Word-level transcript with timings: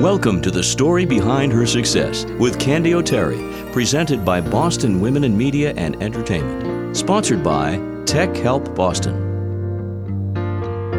Welcome 0.00 0.40
to 0.40 0.50
the 0.50 0.62
story 0.62 1.04
behind 1.04 1.52
her 1.52 1.66
success 1.66 2.24
with 2.38 2.58
Candy 2.58 2.94
O'Terry, 2.94 3.36
presented 3.70 4.24
by 4.24 4.40
Boston 4.40 4.98
Women 4.98 5.24
in 5.24 5.36
Media 5.36 5.74
and 5.76 6.02
Entertainment. 6.02 6.96
Sponsored 6.96 7.44
by 7.44 7.78
Tech 8.06 8.34
Help 8.34 8.74
Boston. 8.74 9.14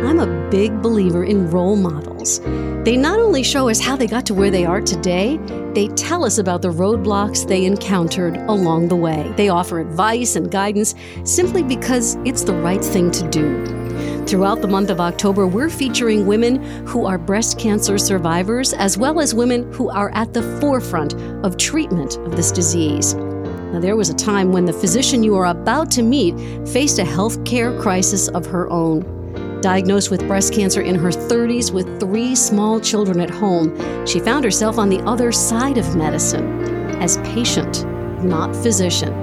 I'm 0.06 0.20
a 0.20 0.50
big 0.52 0.84
believer 0.84 1.24
in 1.24 1.50
role 1.50 1.78
models. 1.78 2.42
They 2.84 2.96
not 2.96 3.18
only 3.18 3.42
show 3.42 3.70
us 3.70 3.80
how 3.80 3.96
they 3.96 4.06
got 4.06 4.24
to 4.28 4.36
where 4.36 4.52
they 4.52 4.66
are 4.66 4.82
today, 4.82 5.40
they 5.74 5.88
tell 5.96 6.24
us 6.24 6.38
about 6.38 6.62
the 6.62 6.70
roadblocks 6.70 7.48
they 7.48 7.66
encountered 7.66 8.38
along 8.38 8.90
the 8.90 8.96
way. 8.96 9.34
They 9.36 9.50
offer 9.50 9.80
advice 9.80 10.36
and 10.36 10.52
guidance 10.52 10.94
simply 11.24 11.64
because 11.64 12.18
it's 12.24 12.44
the 12.44 12.54
right 12.54 12.86
thing 12.86 13.10
to 13.10 13.28
do. 13.32 13.81
Throughout 14.28 14.62
the 14.62 14.68
month 14.68 14.90
of 14.90 15.02
October, 15.02 15.48
we're 15.48 15.70
featuring 15.70 16.26
women 16.26 16.64
who 16.86 17.06
are 17.06 17.18
breast 17.18 17.60
cancer 17.60 17.98
survivors, 17.98 18.72
as 18.74 18.98
well 18.98 19.20
as 19.20 19.34
women 19.34 19.72
who 19.74 19.90
are 19.90 20.10
at 20.12 20.34
the 20.34 20.44
forefront 20.62 21.16
of 21.44 21.58
treatment 21.58 22.18
of 22.18 22.36
this 22.36 22.52
disease. 22.52 23.14
Now, 23.14 23.80
there 23.80 23.96
was 23.96 24.10
a 24.10 24.14
time 24.14 24.52
when 24.52 24.66
the 24.66 24.74
physician 24.74 25.24
you 25.24 25.36
are 25.36 25.48
about 25.48 25.90
to 25.92 26.02
meet 26.02 26.36
faced 26.68 27.00
a 27.00 27.04
health 27.04 27.44
care 27.46 27.78
crisis 27.82 28.28
of 28.30 28.46
her 28.46 28.70
own. 28.70 29.60
Diagnosed 29.62 30.12
with 30.12 30.28
breast 30.28 30.54
cancer 30.54 30.82
in 30.82 30.96
her 30.96 31.10
30s 31.10 31.74
with 31.74 32.00
three 32.00 32.36
small 32.36 32.80
children 32.80 33.20
at 33.20 33.30
home, 33.30 33.76
she 34.06 34.20
found 34.20 34.46
herself 34.46 34.78
on 34.78 34.90
the 34.90 35.02
other 35.02 35.32
side 35.32 35.78
of 35.78 35.96
medicine 35.96 36.62
as 37.02 37.18
patient, 37.18 37.86
not 38.24 38.56
physician. 38.56 39.14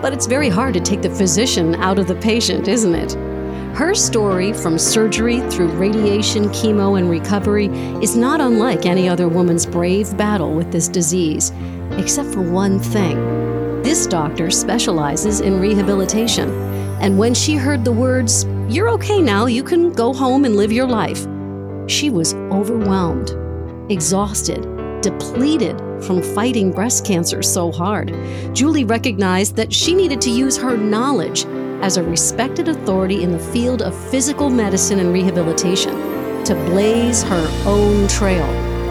But 0.00 0.12
it's 0.12 0.26
very 0.26 0.48
hard 0.48 0.74
to 0.74 0.80
take 0.80 1.02
the 1.02 1.10
physician 1.10 1.74
out 1.76 1.98
of 1.98 2.06
the 2.06 2.16
patient, 2.16 2.66
isn't 2.66 2.94
it? 2.94 3.31
Her 3.74 3.94
story, 3.94 4.52
from 4.52 4.78
surgery 4.78 5.40
through 5.50 5.68
radiation, 5.68 6.50
chemo, 6.50 6.98
and 6.98 7.08
recovery, 7.08 7.68
is 8.02 8.14
not 8.14 8.38
unlike 8.38 8.84
any 8.84 9.08
other 9.08 9.28
woman's 9.28 9.64
brave 9.64 10.14
battle 10.18 10.52
with 10.52 10.70
this 10.70 10.88
disease, 10.88 11.52
except 11.92 12.28
for 12.28 12.42
one 12.42 12.78
thing. 12.78 13.16
This 13.82 14.06
doctor 14.06 14.50
specializes 14.50 15.40
in 15.40 15.58
rehabilitation, 15.58 16.50
and 17.00 17.18
when 17.18 17.32
she 17.32 17.54
heard 17.54 17.82
the 17.82 17.92
words, 17.92 18.44
You're 18.68 18.90
okay 18.90 19.22
now, 19.22 19.46
you 19.46 19.64
can 19.64 19.90
go 19.92 20.12
home 20.12 20.44
and 20.44 20.54
live 20.54 20.70
your 20.70 20.86
life, 20.86 21.26
she 21.86 22.10
was 22.10 22.34
overwhelmed, 22.34 23.30
exhausted, 23.90 24.62
depleted 25.00 25.78
from 26.02 26.22
fighting 26.22 26.72
breast 26.72 27.06
cancer 27.06 27.42
so 27.42 27.72
hard. 27.72 28.14
Julie 28.54 28.84
recognized 28.84 29.56
that 29.56 29.72
she 29.72 29.94
needed 29.94 30.20
to 30.20 30.30
use 30.30 30.56
her 30.56 30.76
knowledge 30.76 31.44
as 31.82 31.96
a 31.96 32.02
respected 32.02 32.68
authority 32.68 33.22
in 33.22 33.32
the 33.32 33.38
field 33.38 33.82
of 33.82 34.10
physical 34.10 34.48
medicine 34.48 35.00
and 35.00 35.12
rehabilitation 35.12 35.92
to 36.44 36.54
blaze 36.70 37.22
her 37.22 37.62
own 37.66 38.08
trail 38.08 38.46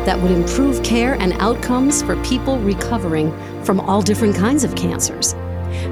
that 0.05 0.19
would 0.19 0.31
improve 0.31 0.83
care 0.83 1.13
and 1.15 1.33
outcomes 1.33 2.03
for 2.03 2.21
people 2.23 2.59
recovering 2.59 3.31
from 3.63 3.79
all 3.79 4.01
different 4.01 4.35
kinds 4.35 4.63
of 4.63 4.75
cancers. 4.75 5.33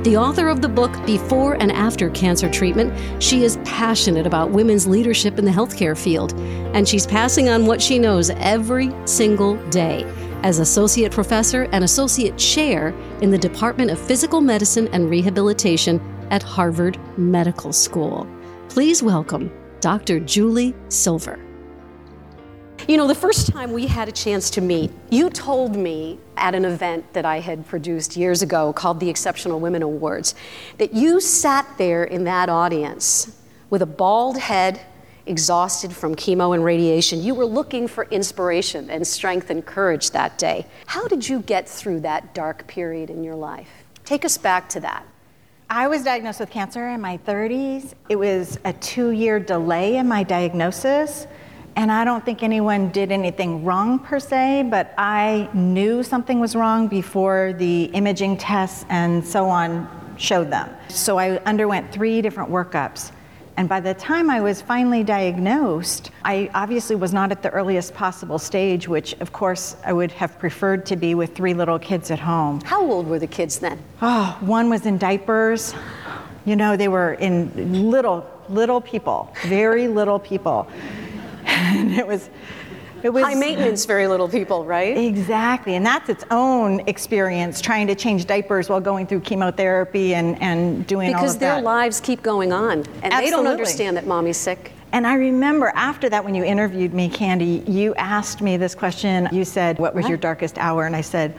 The 0.04 0.18
author 0.18 0.50
of 0.50 0.62
the 0.62 0.68
book 0.68 0.94
Before 1.06 1.54
and 1.54 1.72
After 1.72 2.10
Cancer 2.10 2.50
Treatment, 2.50 2.94
she 3.24 3.44
is 3.44 3.58
passionate 3.64 4.28
about 4.28 4.52
women's 4.52 4.88
leadership 4.88 5.40
in 5.40 5.46
the 5.46 5.52
healthcare 5.52 5.98
field, 5.98 6.34
and 6.74 6.88
she's 6.88 7.08
passing 7.08 7.48
on 7.48 7.66
what 7.66 7.82
she 7.82 7.98
knows 7.98 8.30
every 8.30 8.92
single 9.06 9.56
day 9.70 10.04
as 10.44 10.60
Associate 10.60 11.12
Professor 11.12 11.64
and 11.72 11.84
Associate 11.84 12.38
Chair 12.38 12.90
in 13.22 13.32
the 13.32 13.38
Department 13.38 13.92
of 13.92 14.00
Physical 14.00 14.42
Medicine 14.42 14.90
and 14.92 15.10
Rehabilitation 15.10 16.00
at 16.32 16.44
Harvard 16.44 17.00
Medical 17.18 17.74
School. 17.74 18.28
Please 18.70 19.02
welcome 19.02 19.52
Dr. 19.82 20.20
Julie 20.20 20.76
Silver. 20.90 21.40
You 22.88 22.98
know, 22.98 23.08
the 23.08 23.16
first 23.16 23.48
time 23.48 23.72
we 23.72 23.86
had 23.86 24.08
a 24.08 24.12
chance 24.12 24.50
to 24.52 24.62
meet, 24.62 24.92
you 25.10 25.30
told 25.30 25.76
me 25.76 26.18
at 26.38 26.56
an 26.56 26.66
event 26.66 27.14
that 27.14 27.26
I 27.26 27.40
had 27.40 27.68
produced 27.68 28.18
years 28.18 28.42
ago 28.42 28.74
called 28.74 29.00
the 29.00 29.10
Exceptional 29.10 29.60
Women 29.60 29.84
Awards 29.84 30.34
that 30.78 30.94
you 30.94 31.22
sat 31.22 31.68
there 31.78 32.04
in 32.04 32.24
that 32.24 32.50
audience 32.50 33.38
with 33.70 33.82
a 33.82 33.86
bald 33.86 34.40
head, 34.40 34.80
exhausted 35.28 35.94
from 35.94 36.16
chemo 36.16 36.56
and 36.56 36.64
radiation. 36.64 37.22
You 37.22 37.36
were 37.36 37.46
looking 37.46 37.88
for 37.88 38.06
inspiration 38.06 38.90
and 38.90 39.06
strength 39.06 39.52
and 39.52 39.64
courage 39.64 40.10
that 40.12 40.40
day. 40.40 40.66
How 40.88 41.08
did 41.08 41.30
you 41.30 41.42
get 41.42 41.70
through 41.70 42.00
that 42.00 42.34
dark 42.34 42.66
period 42.66 43.12
in 43.12 43.24
your 43.24 43.36
life? 43.36 43.70
Take 44.04 44.26
us 44.26 44.38
back 44.38 44.68
to 44.70 44.80
that. 44.80 45.06
I 45.72 45.88
was 45.88 46.04
diagnosed 46.04 46.40
with 46.40 46.50
cancer 46.50 46.90
in 46.90 47.00
my 47.00 47.20
30s. 47.28 47.94
It 48.10 48.16
was 48.16 48.58
a 48.66 48.74
two 48.74 49.12
year 49.12 49.40
delay 49.40 49.98
in 49.98 50.08
my 50.08 50.24
diagnosis. 50.24 51.28
And 51.76 51.92
I 51.92 52.04
don't 52.04 52.26
think 52.26 52.42
anyone 52.42 52.90
did 52.90 53.12
anything 53.12 53.64
wrong 53.64 54.00
per 54.00 54.20
se, 54.20 54.68
but 54.72 54.96
I 54.98 55.48
knew 55.54 56.02
something 56.02 56.40
was 56.40 56.56
wrong 56.56 56.88
before 56.88 57.54
the 57.54 57.84
imaging 57.94 58.38
tests 58.38 58.84
and 58.90 59.24
so 59.24 59.48
on 59.48 59.88
showed 60.18 60.50
them. 60.50 60.76
So 60.88 61.20
I 61.20 61.38
underwent 61.44 61.92
three 61.92 62.24
different 62.24 62.50
workups. 62.50 63.12
And 63.60 63.68
by 63.68 63.82
the 63.82 63.94
time 63.94 64.30
I 64.30 64.40
was 64.40 64.62
finally 64.62 65.04
diagnosed, 65.04 66.12
I 66.24 66.50
obviously 66.54 66.96
was 66.96 67.12
not 67.12 67.30
at 67.30 67.44
the 67.44 67.50
earliest 67.50 67.94
possible 67.94 68.40
stage, 68.40 68.88
which 68.88 69.12
of 69.20 69.34
course 69.34 69.76
I 69.86 69.92
would 69.92 70.14
have 70.14 70.40
preferred 70.40 70.86
to 70.86 70.96
be 70.96 71.14
with 71.14 71.36
three 71.36 71.54
little 71.54 71.78
kids 71.78 72.10
at 72.10 72.20
home. 72.20 72.62
How 72.62 72.82
old 72.82 73.06
were 73.06 73.20
the 73.20 73.28
kids 73.28 73.60
then? 73.60 73.78
Oh, 74.02 74.38
one 74.40 74.70
was 74.70 74.86
in 74.86 74.98
diapers. 74.98 75.74
You 76.46 76.56
know, 76.56 76.78
they 76.78 76.88
were 76.88 77.16
in 77.16 77.92
little, 77.92 78.26
little 78.48 78.80
people, 78.80 79.36
very 79.44 79.90
little 79.90 80.20
people. 80.20 80.66
and 81.46 81.92
it 81.92 82.08
was 82.08 82.30
it 83.04 83.10
was 83.10 83.24
high 83.24 83.36
maintenance, 83.36 83.86
very 83.86 84.08
little 84.08 84.28
people, 84.28 84.66
right? 84.66 84.98
Exactly, 84.98 85.76
and 85.76 85.86
that's 85.86 86.10
its 86.10 86.24
own 86.32 86.82
experience 86.88 87.62
trying 87.62 87.88
to 87.88 87.96
change 87.96 88.26
diapers 88.26 88.70
while 88.70 88.82
going 88.82 89.08
through 89.08 89.22
chemotherapy 89.22 90.16
and, 90.16 90.42
and 90.42 90.86
doing 90.88 91.12
because 91.12 91.38
their 91.38 91.56
that. 91.56 91.64
lives 91.64 92.00
keep 92.00 92.22
going 92.22 92.52
on, 92.52 92.72
and 92.80 92.88
Absolutely. 92.88 93.26
they 93.26 93.30
don't 93.32 93.48
understand 93.48 93.98
that 93.98 94.08
mommy's 94.08 94.38
sick. 94.38 94.74
And 94.92 95.06
I 95.06 95.14
remember 95.14 95.72
after 95.76 96.10
that, 96.10 96.26
when 96.26 96.34
you 96.34 96.44
interviewed 96.44 96.94
me, 96.94 97.10
Candy, 97.10 97.64
you 97.68 97.94
asked 97.96 98.42
me 98.42 98.58
this 98.58 98.74
question. 98.74 99.28
You 99.32 99.46
said, 99.46 99.78
"What 99.78 99.94
was 99.94 100.04
What? 100.04 100.10
your 100.10 100.18
darkest 100.18 100.58
hour?" 100.58 100.86
And 100.86 100.96
I 100.96 101.02
said. 101.02 101.36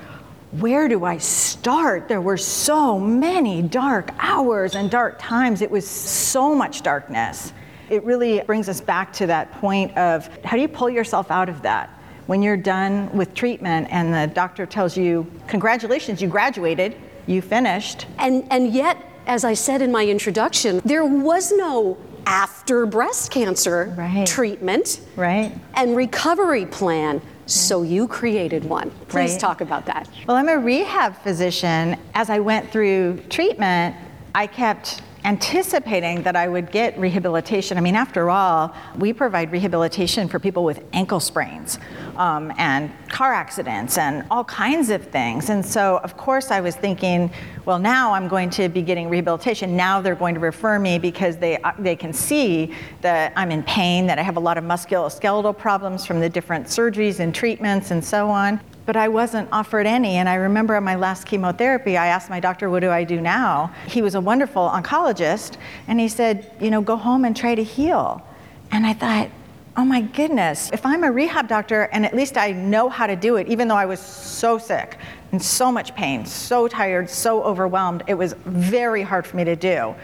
Where 0.58 0.88
do 0.88 1.04
I 1.04 1.18
start? 1.18 2.08
There 2.08 2.20
were 2.20 2.36
so 2.36 2.98
many 2.98 3.62
dark 3.62 4.10
hours 4.18 4.74
and 4.74 4.90
dark 4.90 5.16
times. 5.20 5.62
It 5.62 5.70
was 5.70 5.86
so 5.86 6.56
much 6.56 6.82
darkness. 6.82 7.52
It 7.90 8.04
really 8.04 8.40
brings 8.42 8.68
us 8.68 8.80
back 8.80 9.12
to 9.14 9.26
that 9.26 9.50
point 9.60 9.96
of 9.98 10.28
how 10.44 10.56
do 10.56 10.62
you 10.62 10.68
pull 10.68 10.88
yourself 10.88 11.30
out 11.30 11.48
of 11.48 11.60
that? 11.62 11.90
When 12.26 12.40
you're 12.40 12.56
done 12.56 13.10
with 13.16 13.34
treatment 13.34 13.88
and 13.90 14.14
the 14.14 14.32
doctor 14.32 14.64
tells 14.64 14.96
you, 14.96 15.26
Congratulations, 15.48 16.22
you 16.22 16.28
graduated, 16.28 16.96
you 17.26 17.42
finished. 17.42 18.06
And, 18.18 18.46
and 18.52 18.72
yet, 18.72 18.96
as 19.26 19.44
I 19.44 19.54
said 19.54 19.82
in 19.82 19.90
my 19.90 20.06
introduction, 20.06 20.80
there 20.84 21.04
was 21.04 21.50
no 21.52 21.98
after 22.26 22.86
breast 22.86 23.32
cancer 23.32 23.92
Right. 23.98 24.26
treatment 24.26 25.00
Right? 25.16 25.52
and 25.74 25.96
recovery 25.96 26.66
plan. 26.66 27.20
So 27.46 27.82
you 27.82 28.06
created 28.06 28.64
one. 28.64 28.92
Please 29.08 29.32
Right. 29.32 29.40
talk 29.40 29.60
about 29.60 29.84
that. 29.86 30.08
Well, 30.28 30.36
I'm 30.36 30.48
a 30.48 30.56
rehab 30.58 31.16
physician. 31.24 31.96
As 32.14 32.30
I 32.30 32.38
went 32.38 32.70
through 32.70 33.18
treatment, 33.28 33.96
I 34.36 34.46
kept 34.46 35.02
anticipating 35.24 36.22
that 36.22 36.36
I 36.36 36.48
would 36.48 36.70
get 36.70 36.98
rehabilitation. 36.98 37.76
I 37.76 37.80
mean, 37.80 37.94
after 37.94 38.30
all, 38.30 38.74
we 38.98 39.12
provide 39.12 39.52
rehabilitation 39.52 40.28
for 40.28 40.38
people 40.38 40.64
with 40.64 40.82
ankle 40.92 41.20
sprains 41.20 41.78
um, 42.16 42.52
and 42.56 42.90
car 43.08 43.32
accidents 43.32 43.98
and 43.98 44.24
all 44.30 44.44
kinds 44.44 44.90
of 44.90 45.04
things. 45.04 45.50
And 45.50 45.64
so, 45.64 45.98
of 45.98 46.16
course, 46.16 46.50
I 46.50 46.60
was 46.60 46.76
thinking, 46.76 47.30
well, 47.64 47.78
now 47.78 48.12
I'm 48.12 48.28
going 48.28 48.50
to 48.50 48.68
be 48.68 48.82
getting 48.82 49.08
rehabilitation. 49.08 49.76
Now 49.76 50.00
they're 50.00 50.14
going 50.14 50.34
to 50.34 50.40
refer 50.40 50.78
me 50.78 50.98
because 50.98 51.36
they, 51.36 51.58
uh, 51.58 51.72
they 51.78 51.96
can 51.96 52.12
see 52.12 52.74
that 53.02 53.32
I'm 53.36 53.50
in 53.50 53.62
pain, 53.64 54.06
that 54.06 54.18
I 54.18 54.22
have 54.22 54.36
a 54.36 54.40
lot 54.40 54.56
of 54.56 54.64
musculoskeletal 54.64 55.56
problems 55.58 56.06
from 56.06 56.20
the 56.20 56.28
different 56.28 56.66
surgeries 56.66 57.20
and 57.20 57.34
treatments 57.34 57.90
and 57.90 58.04
so 58.04 58.28
on 58.30 58.60
but 58.90 58.96
I 58.96 59.06
wasn't 59.06 59.48
offered 59.52 59.86
any. 59.86 60.16
And 60.16 60.28
I 60.28 60.34
remember 60.34 60.74
on 60.74 60.82
my 60.82 60.96
last 60.96 61.24
chemotherapy, 61.24 61.96
I 61.96 62.08
asked 62.08 62.28
my 62.28 62.40
doctor, 62.40 62.68
What 62.68 62.80
do 62.80 62.90
I 62.90 63.04
do 63.04 63.20
now? 63.20 63.72
He 63.86 64.02
was 64.02 64.16
a 64.16 64.20
wonderful 64.20 64.68
oncologist, 64.68 65.58
and 65.86 66.00
he 66.00 66.08
said, 66.08 66.50
You 66.58 66.72
know, 66.72 66.80
go 66.80 66.96
home 66.96 67.24
and 67.24 67.36
try 67.36 67.54
to 67.54 67.62
heal. 67.62 68.20
And 68.72 68.84
I 68.84 68.92
thought, 68.92 69.30
Oh 69.76 69.84
my 69.84 70.00
goodness, 70.00 70.72
if 70.72 70.84
I'm 70.84 71.04
a 71.04 71.12
rehab 71.12 71.46
doctor 71.46 71.82
and 71.92 72.04
at 72.04 72.16
least 72.16 72.36
I 72.36 72.50
know 72.50 72.88
how 72.88 73.06
to 73.06 73.14
do 73.14 73.36
it, 73.36 73.46
even 73.46 73.68
though 73.68 73.76
I 73.76 73.86
was 73.86 74.00
so 74.00 74.58
sick, 74.58 74.98
in 75.30 75.38
so 75.38 75.70
much 75.70 75.94
pain, 75.94 76.26
so 76.26 76.66
tired, 76.66 77.08
so 77.08 77.44
overwhelmed, 77.44 78.02
it 78.08 78.14
was 78.14 78.32
very 78.44 79.04
hard 79.04 79.24
for 79.24 79.36
me 79.36 79.44
to 79.44 79.54
do. 79.54 79.94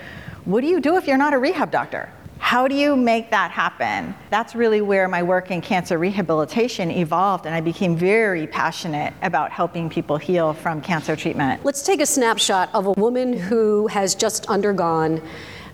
What 0.44 0.60
do 0.60 0.68
you 0.68 0.80
do 0.80 0.96
if 0.96 1.08
you're 1.08 1.18
not 1.18 1.34
a 1.34 1.38
rehab 1.38 1.72
doctor? 1.72 2.08
How 2.38 2.68
do 2.68 2.74
you 2.74 2.96
make 2.96 3.30
that 3.30 3.50
happen? 3.50 4.14
That's 4.30 4.54
really 4.54 4.80
where 4.80 5.08
my 5.08 5.22
work 5.22 5.50
in 5.50 5.60
cancer 5.60 5.98
rehabilitation 5.98 6.90
evolved, 6.90 7.46
and 7.46 7.54
I 7.54 7.60
became 7.60 7.96
very 7.96 8.46
passionate 8.46 9.14
about 9.22 9.50
helping 9.50 9.88
people 9.88 10.16
heal 10.16 10.52
from 10.52 10.80
cancer 10.80 11.16
treatment. 11.16 11.64
Let's 11.64 11.82
take 11.82 12.00
a 12.00 12.06
snapshot 12.06 12.70
of 12.72 12.86
a 12.86 12.92
woman 12.92 13.32
who 13.32 13.86
has 13.88 14.14
just 14.14 14.46
undergone 14.46 15.20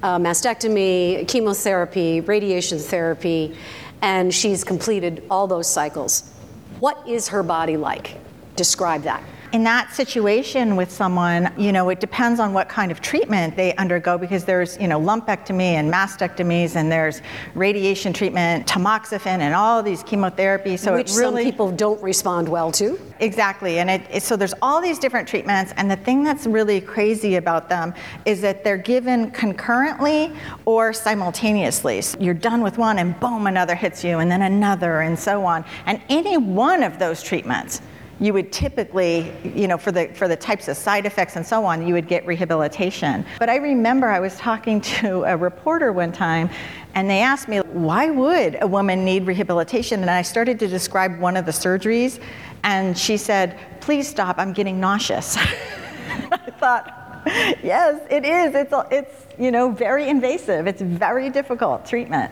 uh, 0.02 0.18
mastectomy, 0.18 1.28
chemotherapy, 1.28 2.20
radiation 2.20 2.78
therapy, 2.78 3.54
and 4.00 4.32
she's 4.32 4.64
completed 4.64 5.24
all 5.30 5.46
those 5.46 5.68
cycles. 5.68 6.32
What 6.80 7.06
is 7.06 7.28
her 7.28 7.42
body 7.42 7.76
like? 7.76 8.16
Describe 8.56 9.02
that 9.02 9.22
in 9.52 9.62
that 9.64 9.92
situation 9.94 10.76
with 10.76 10.90
someone, 10.90 11.52
you 11.58 11.72
know, 11.72 11.90
it 11.90 12.00
depends 12.00 12.40
on 12.40 12.54
what 12.54 12.70
kind 12.70 12.90
of 12.90 13.02
treatment 13.02 13.54
they 13.54 13.74
undergo 13.76 14.16
because 14.16 14.44
there's, 14.44 14.78
you 14.80 14.88
know, 14.88 14.98
lumpectomy 14.98 15.74
and 15.74 15.92
mastectomies 15.92 16.74
and 16.74 16.90
there's 16.90 17.20
radiation 17.54 18.14
treatment, 18.14 18.66
tamoxifen, 18.66 19.40
and 19.40 19.54
all 19.54 19.82
these 19.82 20.02
chemotherapies. 20.04 20.78
So 20.78 20.94
Which 20.94 21.12
really, 21.12 21.44
some 21.44 21.50
people 21.52 21.70
don't 21.70 22.02
respond 22.02 22.48
well 22.48 22.72
to. 22.72 22.98
Exactly, 23.20 23.78
and 23.78 23.90
it, 23.90 24.02
it, 24.10 24.22
so 24.22 24.36
there's 24.36 24.54
all 24.62 24.80
these 24.80 24.98
different 24.98 25.28
treatments, 25.28 25.74
and 25.76 25.90
the 25.90 25.96
thing 25.96 26.24
that's 26.24 26.46
really 26.46 26.80
crazy 26.80 27.36
about 27.36 27.68
them 27.68 27.94
is 28.24 28.40
that 28.40 28.64
they're 28.64 28.76
given 28.76 29.30
concurrently 29.30 30.32
or 30.64 30.92
simultaneously. 30.92 32.00
So 32.00 32.18
you're 32.18 32.34
done 32.34 32.62
with 32.62 32.78
one, 32.78 32.98
and 32.98 33.18
boom, 33.20 33.46
another 33.46 33.74
hits 33.74 34.02
you, 34.02 34.18
and 34.18 34.30
then 34.30 34.42
another, 34.42 35.02
and 35.02 35.18
so 35.18 35.44
on. 35.44 35.64
And 35.86 36.00
any 36.08 36.38
one 36.38 36.82
of 36.82 36.98
those 36.98 37.22
treatments 37.22 37.82
you 38.22 38.32
would 38.32 38.52
typically, 38.52 39.32
you 39.42 39.66
know, 39.66 39.76
for 39.76 39.90
the, 39.90 40.06
for 40.14 40.28
the 40.28 40.36
types 40.36 40.68
of 40.68 40.76
side 40.76 41.06
effects 41.06 41.34
and 41.34 41.44
so 41.44 41.64
on, 41.64 41.84
you 41.84 41.92
would 41.92 42.06
get 42.06 42.24
rehabilitation. 42.24 43.26
But 43.40 43.50
I 43.50 43.56
remember 43.56 44.06
I 44.06 44.20
was 44.20 44.36
talking 44.36 44.80
to 45.02 45.24
a 45.24 45.36
reporter 45.36 45.92
one 45.92 46.12
time 46.12 46.48
and 46.94 47.10
they 47.10 47.20
asked 47.20 47.48
me, 47.48 47.58
why 47.58 48.10
would 48.10 48.58
a 48.62 48.66
woman 48.66 49.04
need 49.04 49.26
rehabilitation? 49.26 50.02
And 50.02 50.10
I 50.10 50.22
started 50.22 50.60
to 50.60 50.68
describe 50.68 51.18
one 51.18 51.36
of 51.36 51.46
the 51.46 51.52
surgeries 51.52 52.22
and 52.62 52.96
she 52.96 53.16
said, 53.16 53.58
please 53.80 54.06
stop, 54.06 54.38
I'm 54.38 54.52
getting 54.52 54.78
nauseous. 54.78 55.36
I 55.36 56.50
thought, 56.60 57.22
yes, 57.26 58.00
it 58.08 58.24
is. 58.24 58.54
It's, 58.54 58.72
it's, 58.92 59.26
you 59.36 59.50
know, 59.50 59.72
very 59.72 60.08
invasive. 60.08 60.68
It's 60.68 60.80
very 60.80 61.28
difficult 61.28 61.86
treatment. 61.86 62.30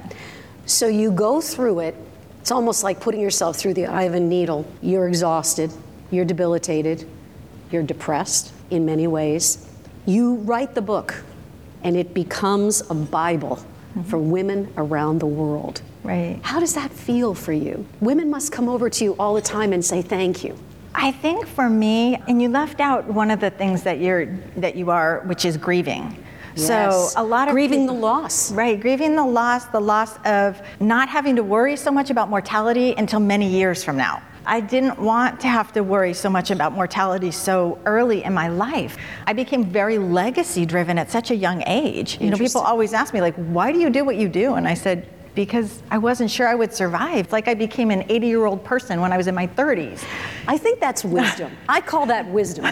So 0.67 0.87
you 0.87 1.11
go 1.11 1.41
through 1.41 1.81
it 1.81 1.97
it's 2.51 2.57
almost 2.57 2.83
like 2.83 2.99
putting 2.99 3.21
yourself 3.21 3.57
through 3.57 3.75
the 3.75 3.87
eye 3.87 4.03
of 4.03 4.15
a 4.15 4.19
needle. 4.19 4.67
You're 4.83 5.07
exhausted, 5.07 5.73
you're 6.11 6.25
debilitated, 6.25 7.09
you're 7.71 7.85
depressed 7.85 8.53
in 8.71 8.85
many 8.85 9.07
ways. 9.07 9.69
You 10.05 10.35
write 10.35 10.75
the 10.75 10.83
book, 10.83 11.23
and 11.85 11.97
it 11.97 12.13
becomes 12.13 12.83
a 12.91 12.95
Bible 12.95 13.59
mm-hmm. 13.59 14.03
for 14.03 14.19
women 14.19 14.69
around 14.77 15.21
the 15.21 15.29
world. 15.29 15.83
Right. 16.03 16.41
How 16.43 16.59
does 16.59 16.75
that 16.75 16.91
feel 16.91 17.37
for 17.37 17.53
you? 17.53 17.87
Women 18.01 18.29
must 18.29 18.51
come 18.51 18.69
over 18.69 18.91
to 18.91 19.05
you 19.05 19.15
all 19.17 19.35
the 19.35 19.41
time 19.41 19.73
and 19.73 19.85
say 19.85 20.03
thank 20.03 20.43
you. 20.43 20.59
I 20.93 21.13
think 21.13 21.47
for 21.47 21.71
me, 21.71 22.17
and 22.27 22.43
you 22.43 22.49
left 22.49 22.81
out 22.81 23.05
one 23.05 23.31
of 23.31 23.39
the 23.39 23.51
things 23.51 23.85
that 23.85 24.01
you're 24.01 24.27
that 24.57 24.75
you 24.75 24.91
are, 24.91 25.21
which 25.27 25.45
is 25.45 25.57
grieving. 25.57 26.17
Yes. 26.55 26.67
So 26.67 27.21
a 27.21 27.25
lot 27.25 27.49
of 27.49 27.53
grieving 27.53 27.83
people, 27.83 27.95
the 27.97 28.01
loss. 28.01 28.53
Right, 28.53 28.81
grieving 28.81 29.17
the 29.17 29.25
loss, 29.25 29.67
the 29.67 29.81
loss 29.81 30.19
of 30.25 30.61
not 30.81 31.09
having 31.09 31.37
to 31.37 31.43
worry 31.43 31.77
so 31.77 31.91
much 31.91 32.11
about 32.11 32.29
mortality 32.29 32.95
until 32.97 33.21
many 33.21 33.49
years 33.49 33.85
from 33.85 33.97
now. 33.97 34.23
I 34.47 34.61
didn't 34.61 34.99
want 34.99 35.39
to 35.41 35.49
have 35.49 35.73
to 35.75 35.83
worry 35.83 36.15
so 36.15 36.31
much 36.31 36.51
about 36.51 36.73
mortality 36.73 37.31
so 37.31 37.79
early 37.85 38.25
in 38.25 38.33
my 38.33 38.49
life. 38.49 38.97
I 39.27 39.33
became 39.33 39.65
very 39.65 39.99
legacy 39.99 40.65
driven 40.65 40.99
at 40.99 41.11
such 41.11 41.31
a 41.31 41.37
young 41.37 41.63
age. 41.67 42.19
You 42.21 42.31
know, 42.31 42.39
people 42.39 42.63
always 42.63 42.93
ask 42.95 43.13
me 43.13 43.21
like, 43.21 43.35
"Why 43.35 43.71
do 43.71 43.79
you 43.79 43.91
do 43.91 44.05
what 44.05 44.17
you 44.17 44.29
do?" 44.29 44.55
And 44.55 44.67
I 44.67 44.75
said, 44.75 45.09
because 45.35 45.83
I 45.91 45.99
wasn't 45.99 46.31
sure 46.31 46.49
I 46.49 46.55
would 46.55 46.75
survive. 46.75 47.31
Like 47.33 47.49
I 47.49 47.55
became 47.55 47.91
an 47.91 48.05
80 48.09 48.27
year 48.27 48.45
old 48.47 48.65
person 48.65 49.01
when 49.01 49.13
I 49.13 49.17
was 49.17 49.27
in 49.27 49.35
my 49.35 49.47
30s. 49.47 50.05
I 50.49 50.59
think 50.59 50.81
that's 50.81 51.05
wisdom. 51.05 51.57
I 51.69 51.81
call 51.81 52.07
that 52.07 52.27
wisdom. 52.29 52.65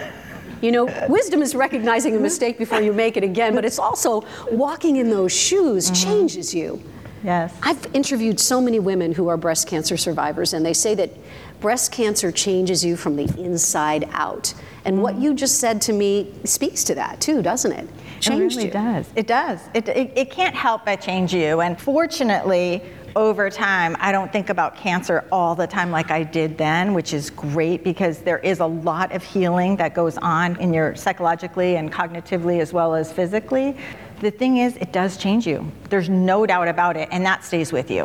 You 0.60 0.72
know, 0.72 1.06
wisdom 1.08 1.42
is 1.42 1.54
recognizing 1.54 2.16
a 2.16 2.18
mistake 2.18 2.58
before 2.58 2.80
you 2.80 2.92
make 2.92 3.16
it 3.16 3.24
again, 3.24 3.54
but 3.54 3.64
it's 3.64 3.78
also 3.78 4.24
walking 4.50 4.96
in 4.96 5.10
those 5.10 5.32
shoes 5.32 5.90
mm-hmm. 5.90 6.10
changes 6.10 6.54
you. 6.54 6.82
Yes. 7.24 7.56
I've 7.62 7.84
interviewed 7.94 8.38
so 8.38 8.60
many 8.60 8.78
women 8.78 9.12
who 9.12 9.28
are 9.28 9.36
breast 9.36 9.66
cancer 9.66 9.96
survivors, 9.96 10.52
and 10.52 10.64
they 10.64 10.72
say 10.72 10.94
that 10.94 11.10
breast 11.60 11.90
cancer 11.92 12.30
changes 12.30 12.84
you 12.84 12.96
from 12.96 13.16
the 13.16 13.24
inside 13.42 14.08
out. 14.12 14.54
And 14.84 15.02
what 15.02 15.14
mm-hmm. 15.14 15.24
you 15.24 15.34
just 15.34 15.58
said 15.58 15.80
to 15.82 15.92
me 15.92 16.32
speaks 16.44 16.84
to 16.84 16.94
that 16.94 17.20
too, 17.20 17.42
doesn't 17.42 17.72
it? 17.72 17.88
Changed 18.20 18.56
it 18.56 18.58
really 18.58 18.66
you. 18.66 18.72
does. 18.72 19.10
It 19.16 19.26
does. 19.26 19.60
It, 19.74 19.88
it, 19.88 20.12
it 20.16 20.30
can't 20.30 20.54
help 20.54 20.84
but 20.84 21.00
change 21.00 21.34
you. 21.34 21.60
And 21.60 21.80
fortunately, 21.80 22.82
over 23.18 23.50
time, 23.50 23.96
I 23.98 24.12
don't 24.12 24.32
think 24.32 24.48
about 24.48 24.76
cancer 24.76 25.24
all 25.32 25.56
the 25.56 25.66
time 25.66 25.90
like 25.90 26.12
I 26.12 26.22
did 26.22 26.56
then, 26.56 26.94
which 26.94 27.12
is 27.12 27.30
great 27.30 27.82
because 27.82 28.20
there 28.20 28.38
is 28.38 28.60
a 28.60 28.66
lot 28.66 29.10
of 29.10 29.24
healing 29.24 29.74
that 29.78 29.92
goes 29.92 30.16
on 30.18 30.54
in 30.60 30.72
your 30.72 30.94
psychologically 30.94 31.76
and 31.76 31.92
cognitively 31.92 32.60
as 32.60 32.72
well 32.72 32.94
as 32.94 33.12
physically. 33.12 33.76
The 34.20 34.30
thing 34.30 34.58
is, 34.58 34.76
it 34.76 34.92
does 34.92 35.16
change 35.16 35.48
you. 35.48 35.70
There's 35.90 36.08
no 36.08 36.46
doubt 36.46 36.68
about 36.68 36.96
it, 36.96 37.08
and 37.10 37.26
that 37.26 37.44
stays 37.44 37.72
with 37.72 37.90
you. 37.90 38.04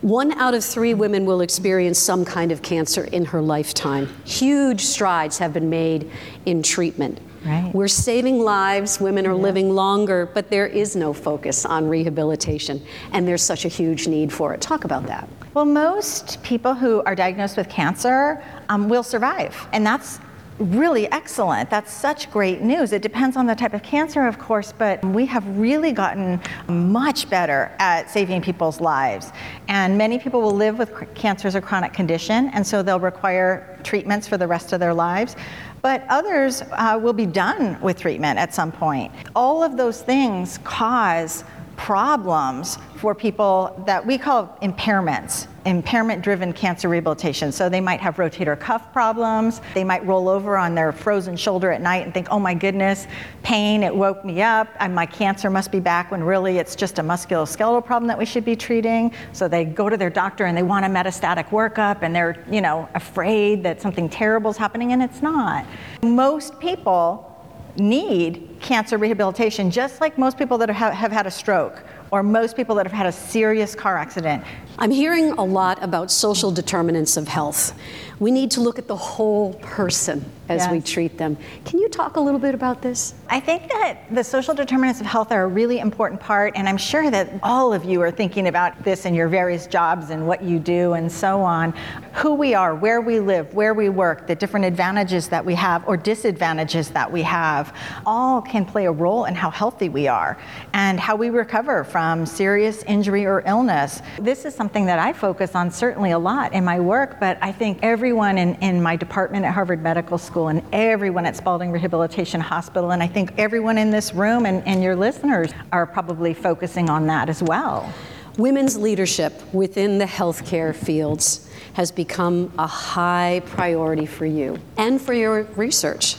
One 0.00 0.32
out 0.32 0.54
of 0.54 0.64
three 0.64 0.94
women 0.94 1.26
will 1.26 1.42
experience 1.42 1.98
some 1.98 2.24
kind 2.24 2.50
of 2.50 2.62
cancer 2.62 3.04
in 3.04 3.26
her 3.26 3.42
lifetime. 3.42 4.08
Huge 4.24 4.80
strides 4.80 5.36
have 5.36 5.52
been 5.52 5.68
made 5.68 6.10
in 6.46 6.62
treatment. 6.62 7.20
Right. 7.46 7.72
We're 7.72 7.88
saving 7.88 8.40
lives, 8.40 9.00
women 9.00 9.26
are 9.26 9.34
yeah. 9.34 9.42
living 9.42 9.70
longer, 9.70 10.26
but 10.26 10.50
there 10.50 10.66
is 10.66 10.96
no 10.96 11.12
focus 11.12 11.64
on 11.64 11.88
rehabilitation, 11.88 12.84
and 13.12 13.26
there's 13.26 13.42
such 13.42 13.64
a 13.64 13.68
huge 13.68 14.08
need 14.08 14.32
for 14.32 14.52
it. 14.52 14.60
Talk 14.60 14.84
about 14.84 15.06
that. 15.06 15.28
Well, 15.54 15.64
most 15.64 16.42
people 16.42 16.74
who 16.74 17.02
are 17.04 17.14
diagnosed 17.14 17.56
with 17.56 17.68
cancer 17.68 18.42
um, 18.68 18.88
will 18.88 19.02
survive, 19.02 19.54
and 19.72 19.86
that's 19.86 20.18
really 20.58 21.10
excellent. 21.12 21.70
That's 21.70 21.92
such 21.92 22.30
great 22.30 22.62
news. 22.62 22.92
It 22.92 23.02
depends 23.02 23.36
on 23.36 23.46
the 23.46 23.54
type 23.54 23.74
of 23.74 23.82
cancer, 23.82 24.26
of 24.26 24.38
course, 24.38 24.72
but 24.72 25.04
we 25.04 25.26
have 25.26 25.46
really 25.58 25.92
gotten 25.92 26.40
much 26.68 27.28
better 27.28 27.70
at 27.78 28.10
saving 28.10 28.42
people's 28.42 28.80
lives. 28.80 29.32
And 29.68 29.98
many 29.98 30.18
people 30.18 30.40
will 30.40 30.56
live 30.56 30.78
with 30.78 30.92
cancer 31.14 31.48
as 31.48 31.54
a 31.54 31.60
chronic 31.60 31.92
condition, 31.92 32.50
and 32.54 32.66
so 32.66 32.82
they'll 32.82 33.00
require 33.00 33.78
treatments 33.82 34.26
for 34.26 34.36
the 34.36 34.46
rest 34.46 34.72
of 34.72 34.80
their 34.80 34.94
lives 34.94 35.36
but 35.82 36.04
others 36.08 36.62
uh, 36.72 36.98
will 37.00 37.12
be 37.12 37.26
done 37.26 37.80
with 37.80 38.00
treatment 38.00 38.40
at 38.40 38.52
some 38.52 38.72
point. 38.72 39.12
All 39.36 39.62
of 39.62 39.76
those 39.76 40.02
things 40.02 40.58
cause 40.64 41.44
problems 41.76 42.78
for 42.96 43.14
people 43.14 43.82
that 43.86 44.04
we 44.04 44.16
call 44.18 44.56
impairments, 44.62 45.46
impairment 45.66 46.22
driven 46.22 46.52
cancer 46.52 46.88
rehabilitation. 46.88 47.52
So 47.52 47.68
they 47.68 47.80
might 47.80 48.00
have 48.00 48.16
rotator 48.16 48.58
cuff 48.58 48.92
problems, 48.92 49.60
they 49.74 49.84
might 49.84 50.04
roll 50.06 50.28
over 50.28 50.56
on 50.56 50.74
their 50.74 50.92
frozen 50.92 51.36
shoulder 51.36 51.70
at 51.70 51.80
night 51.80 52.04
and 52.04 52.14
think, 52.14 52.28
oh 52.30 52.38
my 52.38 52.54
goodness, 52.54 53.06
pain, 53.42 53.82
it 53.82 53.94
woke 53.94 54.24
me 54.24 54.42
up, 54.42 54.68
and 54.80 54.94
my 54.94 55.06
cancer 55.06 55.50
must 55.50 55.70
be 55.70 55.80
back 55.80 56.10
when 56.10 56.22
really 56.22 56.58
it's 56.58 56.74
just 56.74 56.98
a 56.98 57.02
musculoskeletal 57.02 57.84
problem 57.84 58.08
that 58.08 58.18
we 58.18 58.24
should 58.24 58.44
be 58.44 58.56
treating. 58.56 59.12
So 59.32 59.48
they 59.48 59.64
go 59.64 59.88
to 59.88 59.96
their 59.96 60.10
doctor 60.10 60.46
and 60.46 60.56
they 60.56 60.62
want 60.62 60.84
a 60.86 60.88
metastatic 60.88 61.48
workup 61.50 61.98
and 62.02 62.14
they're, 62.14 62.44
you 62.50 62.60
know, 62.60 62.88
afraid 62.94 63.62
that 63.64 63.82
something 63.82 64.08
terrible 64.08 64.50
is 64.50 64.56
happening 64.56 64.92
and 64.92 65.02
it's 65.02 65.20
not. 65.20 65.66
Most 66.02 66.58
people 66.58 67.32
need 67.78 68.55
cancer 68.66 68.98
rehabilitation, 68.98 69.70
just 69.70 70.00
like 70.00 70.18
most 70.18 70.36
people 70.36 70.58
that 70.58 70.68
have, 70.68 70.92
have 70.92 71.12
had 71.12 71.24
a 71.24 71.30
stroke 71.30 71.84
or 72.10 72.24
most 72.24 72.56
people 72.56 72.74
that 72.74 72.84
have 72.84 72.92
had 72.92 73.06
a 73.06 73.12
serious 73.12 73.76
car 73.76 73.96
accident. 73.96 74.42
I'm 74.78 74.90
hearing 74.90 75.30
a 75.32 75.44
lot 75.44 75.80
about 75.84 76.10
social 76.10 76.50
determinants 76.50 77.16
of 77.16 77.28
health. 77.28 77.78
We 78.18 78.32
need 78.32 78.50
to 78.52 78.60
look 78.60 78.78
at 78.78 78.88
the 78.88 78.96
whole 78.96 79.54
person 79.54 80.24
as 80.48 80.62
yes. 80.62 80.70
we 80.70 80.80
treat 80.80 81.18
them. 81.18 81.36
Can 81.64 81.80
you 81.80 81.88
talk 81.88 82.16
a 82.16 82.20
little 82.20 82.40
bit 82.40 82.54
about 82.54 82.82
this? 82.82 83.14
I 83.28 83.40
think 83.40 83.68
that 83.68 83.98
the 84.10 84.22
social 84.22 84.54
determinants 84.54 85.00
of 85.00 85.06
health 85.06 85.32
are 85.32 85.44
a 85.44 85.48
really 85.48 85.80
important 85.80 86.20
part, 86.20 86.52
and 86.56 86.68
I'm 86.68 86.76
sure 86.76 87.10
that 87.10 87.32
all 87.42 87.72
of 87.72 87.84
you 87.84 88.00
are 88.02 88.10
thinking 88.10 88.46
about 88.46 88.84
this 88.84 89.04
in 89.04 89.14
your 89.14 89.28
various 89.28 89.66
jobs 89.66 90.10
and 90.10 90.26
what 90.26 90.42
you 90.42 90.58
do 90.58 90.92
and 90.92 91.10
so 91.10 91.42
on. 91.42 91.74
Who 92.14 92.34
we 92.34 92.54
are, 92.54 92.74
where 92.74 93.00
we 93.00 93.18
live, 93.18 93.52
where 93.54 93.74
we 93.74 93.88
work, 93.88 94.26
the 94.26 94.34
different 94.34 94.66
advantages 94.66 95.28
that 95.28 95.44
we 95.44 95.54
have 95.56 95.86
or 95.88 95.96
disadvantages 95.96 96.90
that 96.90 97.10
we 97.10 97.22
have, 97.22 97.76
all 98.06 98.40
can 98.40 98.64
play 98.64 98.86
a 98.86 98.92
role 98.92 99.24
in 99.24 99.34
how 99.34 99.50
healthy 99.50 99.88
we 99.88 100.06
are 100.06 100.38
and 100.72 101.00
how 101.00 101.16
we 101.16 101.30
recover 101.30 101.84
from 101.84 102.24
serious 102.24 102.82
injury 102.84 103.26
or 103.26 103.42
illness. 103.46 104.00
This 104.20 104.44
is 104.44 104.54
something 104.54 104.86
that 104.86 104.98
I 104.98 105.12
focus 105.12 105.54
on 105.54 105.70
certainly 105.70 106.12
a 106.12 106.18
lot 106.18 106.52
in 106.52 106.64
my 106.64 106.78
work, 106.78 107.18
but 107.18 107.38
I 107.42 107.50
think 107.50 107.78
everyone 107.82 108.38
in, 108.38 108.54
in 108.56 108.80
my 108.82 108.96
department 108.96 109.44
at 109.44 109.52
Harvard 109.52 109.82
Medical 109.82 110.18
School 110.18 110.35
and 110.44 110.62
everyone 110.72 111.24
at 111.24 111.34
Spaulding 111.34 111.72
Rehabilitation 111.72 112.40
Hospital. 112.40 112.92
And 112.92 113.02
I 113.02 113.06
think 113.06 113.32
everyone 113.38 113.78
in 113.78 113.90
this 113.90 114.14
room 114.14 114.44
and, 114.44 114.62
and 114.68 114.82
your 114.82 114.94
listeners 114.94 115.50
are 115.72 115.86
probably 115.86 116.34
focusing 116.34 116.90
on 116.90 117.06
that 117.06 117.28
as 117.30 117.42
well. 117.42 117.92
Women's 118.36 118.76
leadership 118.76 119.32
within 119.54 119.96
the 119.96 120.04
healthcare 120.04 120.74
fields 120.74 121.50
has 121.72 121.90
become 121.90 122.52
a 122.58 122.66
high 122.66 123.42
priority 123.46 124.04
for 124.04 124.26
you 124.26 124.58
and 124.76 125.00
for 125.00 125.14
your 125.14 125.44
research. 125.56 126.16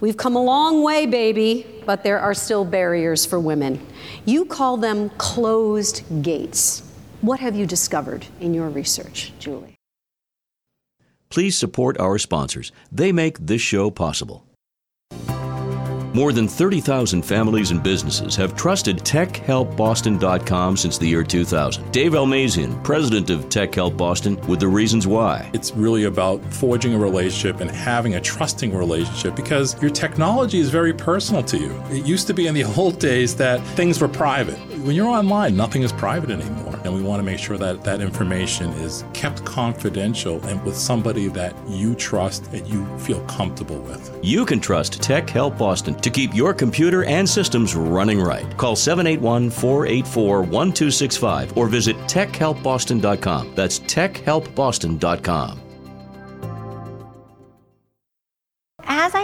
We've 0.00 0.16
come 0.16 0.34
a 0.34 0.42
long 0.42 0.82
way, 0.82 1.06
baby, 1.06 1.66
but 1.84 2.02
there 2.02 2.20
are 2.20 2.34
still 2.34 2.64
barriers 2.64 3.26
for 3.26 3.38
women. 3.38 3.86
You 4.24 4.46
call 4.46 4.78
them 4.78 5.10
closed 5.10 6.22
gates. 6.22 6.82
What 7.20 7.40
have 7.40 7.54
you 7.54 7.66
discovered 7.66 8.24
in 8.40 8.54
your 8.54 8.70
research, 8.70 9.32
Julie? 9.38 9.77
Please 11.28 11.58
support 11.58 11.98
our 11.98 12.18
sponsors. 12.18 12.72
They 12.90 13.12
make 13.12 13.38
this 13.38 13.62
show 13.62 13.90
possible. 13.90 14.44
More 16.14 16.32
than 16.32 16.48
30,000 16.48 17.22
families 17.22 17.70
and 17.70 17.82
businesses 17.82 18.34
have 18.34 18.56
trusted 18.56 18.98
TechHelpBoston.com 18.98 20.76
since 20.76 20.98
the 20.98 21.06
year 21.06 21.22
2000. 21.22 21.92
Dave 21.92 22.12
Almazian, 22.12 22.82
president 22.82 23.30
of 23.30 23.48
Tech 23.50 23.74
Help 23.74 23.96
Boston, 23.96 24.36
with 24.48 24.58
the 24.58 24.66
reasons 24.66 25.06
why. 25.06 25.48
It's 25.52 25.72
really 25.72 26.04
about 26.04 26.42
forging 26.52 26.94
a 26.94 26.98
relationship 26.98 27.60
and 27.60 27.70
having 27.70 28.14
a 28.14 28.20
trusting 28.20 28.74
relationship 28.74 29.36
because 29.36 29.80
your 29.82 29.90
technology 29.92 30.58
is 30.58 30.70
very 30.70 30.92
personal 30.94 31.42
to 31.44 31.58
you. 31.58 31.70
It 31.90 32.06
used 32.06 32.26
to 32.26 32.34
be 32.34 32.46
in 32.46 32.54
the 32.54 32.64
old 32.76 32.98
days 32.98 33.36
that 33.36 33.60
things 33.76 34.00
were 34.00 34.08
private. 34.08 34.58
When 34.78 34.96
you're 34.96 35.06
online, 35.06 35.56
nothing 35.56 35.82
is 35.82 35.92
private 35.92 36.30
anymore. 36.30 36.67
And 36.88 36.96
we 36.96 37.02
want 37.02 37.20
to 37.20 37.22
make 37.22 37.38
sure 37.38 37.58
that 37.58 37.84
that 37.84 38.00
information 38.00 38.70
is 38.70 39.04
kept 39.12 39.44
confidential 39.44 40.42
and 40.46 40.64
with 40.64 40.74
somebody 40.74 41.28
that 41.28 41.54
you 41.68 41.94
trust 41.94 42.46
and 42.54 42.66
you 42.66 42.86
feel 42.98 43.20
comfortable 43.26 43.78
with. 43.80 44.18
You 44.22 44.46
can 44.46 44.58
trust 44.58 45.02
Tech 45.02 45.28
Help 45.28 45.58
Boston 45.58 45.96
to 45.96 46.08
keep 46.08 46.34
your 46.34 46.54
computer 46.54 47.04
and 47.04 47.28
systems 47.28 47.76
running 47.76 48.22
right. 48.22 48.56
Call 48.56 48.74
781 48.74 49.50
484 49.50 50.38
1265 50.40 51.58
or 51.58 51.68
visit 51.68 51.94
techhelpboston.com. 52.06 53.52
That's 53.54 53.80
techhelpboston.com. 53.80 55.67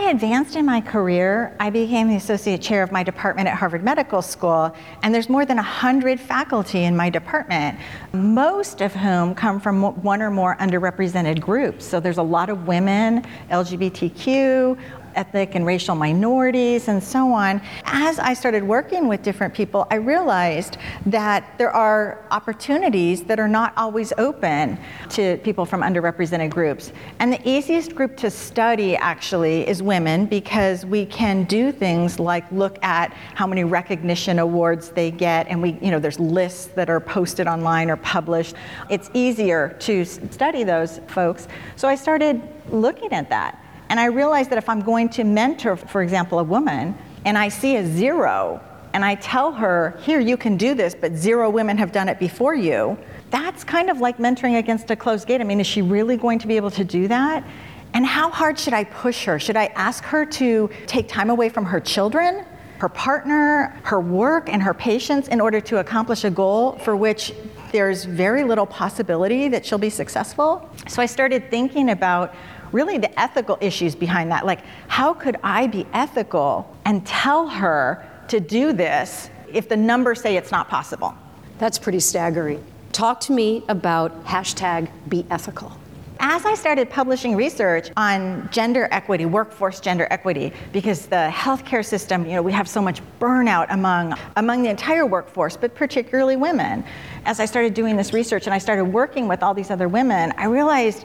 Advanced 0.06 0.54
in 0.54 0.66
my 0.66 0.82
career, 0.82 1.56
I 1.58 1.70
became 1.70 2.08
the 2.08 2.16
associate 2.16 2.60
chair 2.60 2.82
of 2.82 2.92
my 2.92 3.02
department 3.02 3.48
at 3.48 3.56
Harvard 3.56 3.82
Medical 3.82 4.20
School, 4.20 4.74
and 5.02 5.14
there's 5.14 5.30
more 5.30 5.46
than 5.46 5.56
100 5.56 6.20
faculty 6.20 6.84
in 6.84 6.94
my 6.94 7.08
department, 7.08 7.78
most 8.12 8.82
of 8.82 8.92
whom 8.92 9.34
come 9.34 9.58
from 9.58 9.82
one 10.02 10.20
or 10.20 10.30
more 10.30 10.56
underrepresented 10.56 11.40
groups. 11.40 11.86
So 11.86 12.00
there's 12.00 12.18
a 12.18 12.22
lot 12.22 12.50
of 12.50 12.66
women, 12.66 13.24
LGBTQ, 13.50 14.78
ethnic 15.14 15.54
and 15.54 15.64
racial 15.66 15.94
minorities, 15.94 16.88
and 16.88 17.02
so 17.02 17.32
on. 17.32 17.60
As 17.84 18.18
I 18.18 18.34
started 18.34 18.62
working 18.62 19.08
with 19.08 19.22
different 19.22 19.54
people, 19.54 19.86
I 19.90 19.96
realized 19.96 20.76
that 21.06 21.56
there 21.58 21.70
are 21.70 22.26
opportunities 22.30 23.22
that 23.24 23.38
are 23.40 23.48
not 23.48 23.72
always 23.76 24.12
open 24.18 24.78
to 25.10 25.38
people 25.38 25.64
from 25.64 25.82
underrepresented 25.82 26.50
groups. 26.50 26.92
And 27.18 27.32
the 27.32 27.48
easiest 27.48 27.94
group 27.94 28.16
to 28.18 28.30
study 28.30 28.96
actually 28.96 29.66
is 29.68 29.82
women 29.82 30.26
because 30.26 30.84
we 30.84 31.06
can 31.06 31.44
do 31.44 31.72
things 31.72 32.18
like 32.18 32.50
look 32.52 32.82
at 32.82 33.12
how 33.34 33.46
many 33.46 33.64
recognition 33.64 34.38
awards 34.38 34.90
they 34.90 35.10
get, 35.10 35.46
and 35.48 35.62
we, 35.62 35.78
you 35.80 35.90
know, 35.90 35.98
there's 35.98 36.20
lists 36.20 36.66
that 36.74 36.90
are 36.90 37.00
posted 37.00 37.46
online 37.46 37.90
or 37.90 37.96
published. 37.96 38.54
It's 38.90 39.10
easier 39.14 39.76
to 39.80 40.04
study 40.04 40.64
those 40.64 41.00
folks. 41.08 41.48
So 41.76 41.88
I 41.88 41.94
started 41.94 42.42
looking 42.70 43.12
at 43.12 43.28
that. 43.30 43.63
And 43.88 44.00
I 44.00 44.06
realized 44.06 44.50
that 44.50 44.58
if 44.58 44.68
I'm 44.68 44.80
going 44.80 45.08
to 45.10 45.24
mentor, 45.24 45.76
for 45.76 46.02
example, 46.02 46.38
a 46.38 46.44
woman, 46.44 46.96
and 47.24 47.38
I 47.38 47.48
see 47.48 47.76
a 47.76 47.86
zero, 47.86 48.60
and 48.92 49.04
I 49.04 49.16
tell 49.16 49.52
her, 49.52 49.98
here, 50.02 50.20
you 50.20 50.36
can 50.36 50.56
do 50.56 50.74
this, 50.74 50.94
but 50.94 51.14
zero 51.14 51.50
women 51.50 51.76
have 51.78 51.92
done 51.92 52.08
it 52.08 52.18
before 52.18 52.54
you, 52.54 52.96
that's 53.30 53.64
kind 53.64 53.90
of 53.90 54.00
like 54.00 54.18
mentoring 54.18 54.58
against 54.58 54.90
a 54.90 54.96
closed 54.96 55.26
gate. 55.26 55.40
I 55.40 55.44
mean, 55.44 55.60
is 55.60 55.66
she 55.66 55.82
really 55.82 56.16
going 56.16 56.38
to 56.38 56.46
be 56.46 56.56
able 56.56 56.70
to 56.70 56.84
do 56.84 57.08
that? 57.08 57.44
And 57.92 58.06
how 58.06 58.30
hard 58.30 58.58
should 58.58 58.72
I 58.72 58.84
push 58.84 59.24
her? 59.24 59.38
Should 59.38 59.56
I 59.56 59.66
ask 59.74 60.04
her 60.04 60.24
to 60.26 60.70
take 60.86 61.08
time 61.08 61.30
away 61.30 61.48
from 61.48 61.64
her 61.64 61.80
children, 61.80 62.44
her 62.78 62.88
partner, 62.88 63.76
her 63.84 64.00
work, 64.00 64.48
and 64.48 64.62
her 64.62 64.74
patients 64.74 65.28
in 65.28 65.40
order 65.40 65.60
to 65.62 65.78
accomplish 65.78 66.24
a 66.24 66.30
goal 66.30 66.72
for 66.78 66.96
which 66.96 67.32
there's 67.72 68.04
very 68.04 68.44
little 68.44 68.66
possibility 68.66 69.48
that 69.48 69.66
she'll 69.66 69.78
be 69.78 69.90
successful? 69.90 70.68
So 70.86 71.02
I 71.02 71.06
started 71.06 71.50
thinking 71.50 71.90
about 71.90 72.34
really 72.74 72.98
the 72.98 73.18
ethical 73.18 73.56
issues 73.60 73.94
behind 73.94 74.32
that. 74.32 74.44
Like, 74.44 74.60
how 74.88 75.14
could 75.14 75.36
I 75.42 75.68
be 75.68 75.86
ethical 75.94 76.76
and 76.84 77.06
tell 77.06 77.48
her 77.48 78.04
to 78.28 78.40
do 78.40 78.72
this 78.72 79.30
if 79.52 79.68
the 79.68 79.76
numbers 79.76 80.20
say 80.20 80.36
it's 80.36 80.50
not 80.50 80.68
possible? 80.68 81.14
That's 81.58 81.78
pretty 81.78 82.00
staggering. 82.00 82.62
Talk 82.90 83.20
to 83.20 83.32
me 83.32 83.64
about 83.68 84.24
hashtag 84.24 84.90
be 85.08 85.24
ethical. 85.30 85.72
As 86.20 86.46
I 86.46 86.54
started 86.54 86.88
publishing 86.90 87.36
research 87.36 87.90
on 87.96 88.48
gender 88.50 88.88
equity, 88.90 89.26
workforce 89.26 89.80
gender 89.80 90.06
equity, 90.10 90.52
because 90.72 91.06
the 91.06 91.28
healthcare 91.30 91.84
system, 91.84 92.24
you 92.24 92.32
know, 92.32 92.42
we 92.42 92.52
have 92.52 92.68
so 92.68 92.80
much 92.80 93.02
burnout 93.20 93.66
among, 93.70 94.14
among 94.36 94.62
the 94.62 94.70
entire 94.70 95.06
workforce, 95.06 95.56
but 95.56 95.74
particularly 95.74 96.36
women. 96.36 96.84
As 97.24 97.40
I 97.40 97.44
started 97.44 97.74
doing 97.74 97.96
this 97.96 98.12
research 98.12 98.46
and 98.46 98.54
I 98.54 98.58
started 98.58 98.84
working 98.84 99.28
with 99.28 99.42
all 99.42 99.54
these 99.54 99.70
other 99.70 99.88
women, 99.88 100.32
I 100.38 100.46
realized 100.46 101.04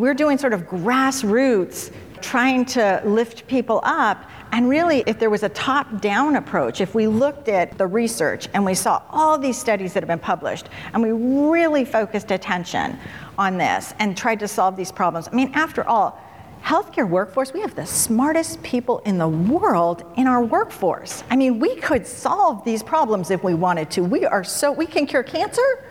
we're 0.00 0.14
doing 0.14 0.38
sort 0.38 0.54
of 0.54 0.62
grassroots, 0.62 1.92
trying 2.22 2.64
to 2.64 3.02
lift 3.04 3.46
people 3.46 3.80
up. 3.84 4.24
And 4.52 4.68
really, 4.68 5.04
if 5.06 5.18
there 5.18 5.30
was 5.30 5.42
a 5.42 5.48
top 5.50 6.00
down 6.00 6.36
approach, 6.36 6.80
if 6.80 6.94
we 6.94 7.06
looked 7.06 7.48
at 7.48 7.76
the 7.78 7.86
research 7.86 8.48
and 8.54 8.64
we 8.64 8.74
saw 8.74 9.02
all 9.10 9.38
these 9.38 9.58
studies 9.58 9.92
that 9.92 10.02
have 10.02 10.08
been 10.08 10.18
published, 10.18 10.70
and 10.92 11.02
we 11.02 11.12
really 11.12 11.84
focused 11.84 12.30
attention 12.30 12.98
on 13.38 13.58
this 13.58 13.94
and 13.98 14.16
tried 14.16 14.40
to 14.40 14.48
solve 14.48 14.74
these 14.74 14.90
problems, 14.90 15.28
I 15.28 15.32
mean, 15.36 15.52
after 15.54 15.86
all, 15.86 16.18
healthcare 16.62 17.08
workforce, 17.08 17.52
we 17.52 17.60
have 17.60 17.74
the 17.74 17.86
smartest 17.86 18.62
people 18.62 18.98
in 19.00 19.18
the 19.18 19.28
world 19.28 20.02
in 20.16 20.26
our 20.26 20.42
workforce. 20.42 21.24
I 21.30 21.36
mean, 21.36 21.58
we 21.58 21.76
could 21.76 22.06
solve 22.06 22.64
these 22.64 22.82
problems 22.82 23.30
if 23.30 23.44
we 23.44 23.54
wanted 23.54 23.90
to. 23.92 24.02
We 24.02 24.24
are 24.24 24.44
so, 24.44 24.72
we 24.72 24.86
can 24.86 25.06
cure 25.06 25.22
cancer 25.22 25.84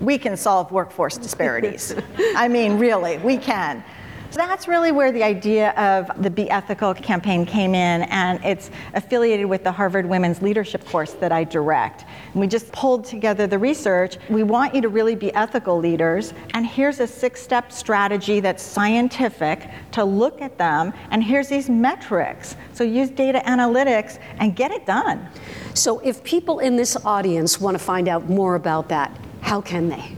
we 0.00 0.18
can 0.18 0.36
solve 0.36 0.72
workforce 0.72 1.16
disparities. 1.16 1.94
I 2.36 2.48
mean, 2.48 2.78
really, 2.78 3.18
we 3.18 3.36
can. 3.36 3.84
So 4.32 4.36
that's 4.36 4.68
really 4.68 4.92
where 4.92 5.10
the 5.10 5.24
idea 5.24 5.70
of 5.70 6.22
the 6.22 6.30
Be 6.30 6.48
Ethical 6.48 6.94
campaign 6.94 7.44
came 7.44 7.74
in, 7.74 8.02
and 8.02 8.38
it's 8.44 8.70
affiliated 8.94 9.46
with 9.46 9.64
the 9.64 9.72
Harvard 9.72 10.06
Women's 10.06 10.40
Leadership 10.40 10.86
course 10.86 11.14
that 11.14 11.32
I 11.32 11.42
direct. 11.42 12.04
And 12.32 12.40
we 12.40 12.46
just 12.46 12.70
pulled 12.70 13.04
together 13.04 13.48
the 13.48 13.58
research. 13.58 14.18
We 14.28 14.44
want 14.44 14.72
you 14.72 14.82
to 14.82 14.88
really 14.88 15.16
be 15.16 15.34
ethical 15.34 15.78
leaders, 15.78 16.32
and 16.54 16.64
here's 16.64 17.00
a 17.00 17.08
six 17.08 17.42
step 17.42 17.72
strategy 17.72 18.38
that's 18.38 18.62
scientific 18.62 19.68
to 19.90 20.04
look 20.04 20.40
at 20.40 20.56
them, 20.58 20.92
and 21.10 21.24
here's 21.24 21.48
these 21.48 21.68
metrics. 21.68 22.54
So 22.72 22.84
use 22.84 23.10
data 23.10 23.42
analytics 23.46 24.20
and 24.38 24.54
get 24.54 24.70
it 24.70 24.86
done. 24.86 25.28
So 25.74 25.98
if 26.04 26.22
people 26.22 26.60
in 26.60 26.76
this 26.76 26.96
audience 27.04 27.60
want 27.60 27.76
to 27.76 27.82
find 27.82 28.06
out 28.06 28.30
more 28.30 28.54
about 28.54 28.88
that, 28.90 29.10
how 29.40 29.60
can 29.60 29.88
they? 29.88 30.12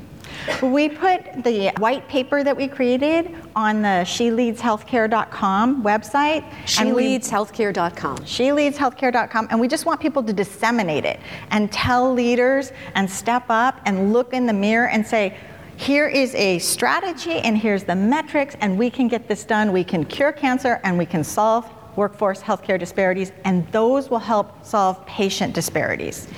We 0.61 0.89
put 0.89 1.45
the 1.45 1.71
white 1.79 2.09
paper 2.09 2.43
that 2.43 2.57
we 2.57 2.67
created 2.67 3.33
on 3.55 3.83
the 3.83 4.05
sheleadshealthcare.com 4.05 5.85
website. 5.85 6.49
Sheleadshealthcare.com. 6.65 8.17
Sheleadshealthcare.com. 8.19 9.49
And 9.51 9.61
we 9.61 9.69
just 9.69 9.87
want 9.87 10.01
people 10.01 10.23
to 10.23 10.33
disseminate 10.33 11.05
it 11.05 11.21
and 11.51 11.71
tell 11.71 12.13
leaders 12.13 12.73
and 12.95 13.09
step 13.09 13.45
up 13.51 13.81
and 13.87 14.13
look 14.13 14.33
in 14.33 14.47
the 14.47 14.53
mirror 14.53 14.89
and 14.89 15.07
say, 15.07 15.37
here 15.77 16.09
is 16.09 16.35
a 16.35 16.59
strategy 16.59 17.39
and 17.39 17.57
here's 17.57 17.85
the 17.85 17.95
metrics, 17.95 18.57
and 18.61 18.79
we 18.79 18.91
can 18.91 19.09
get 19.09 19.27
this 19.27 19.45
done. 19.45 19.73
We 19.73 19.85
can 19.85 20.05
cure 20.05 20.33
cancer 20.33 20.81
and 20.85 20.99
we 20.99 21.07
can 21.07 21.25
solve 21.25 21.69
workforce 21.97 22.41
healthcare 22.41 22.79
disparities, 22.79 23.33
and 23.45 23.67
those 23.73 24.09
will 24.11 24.19
help 24.19 24.65
solve 24.65 25.05
patient 25.07 25.55
disparities. 25.55 26.29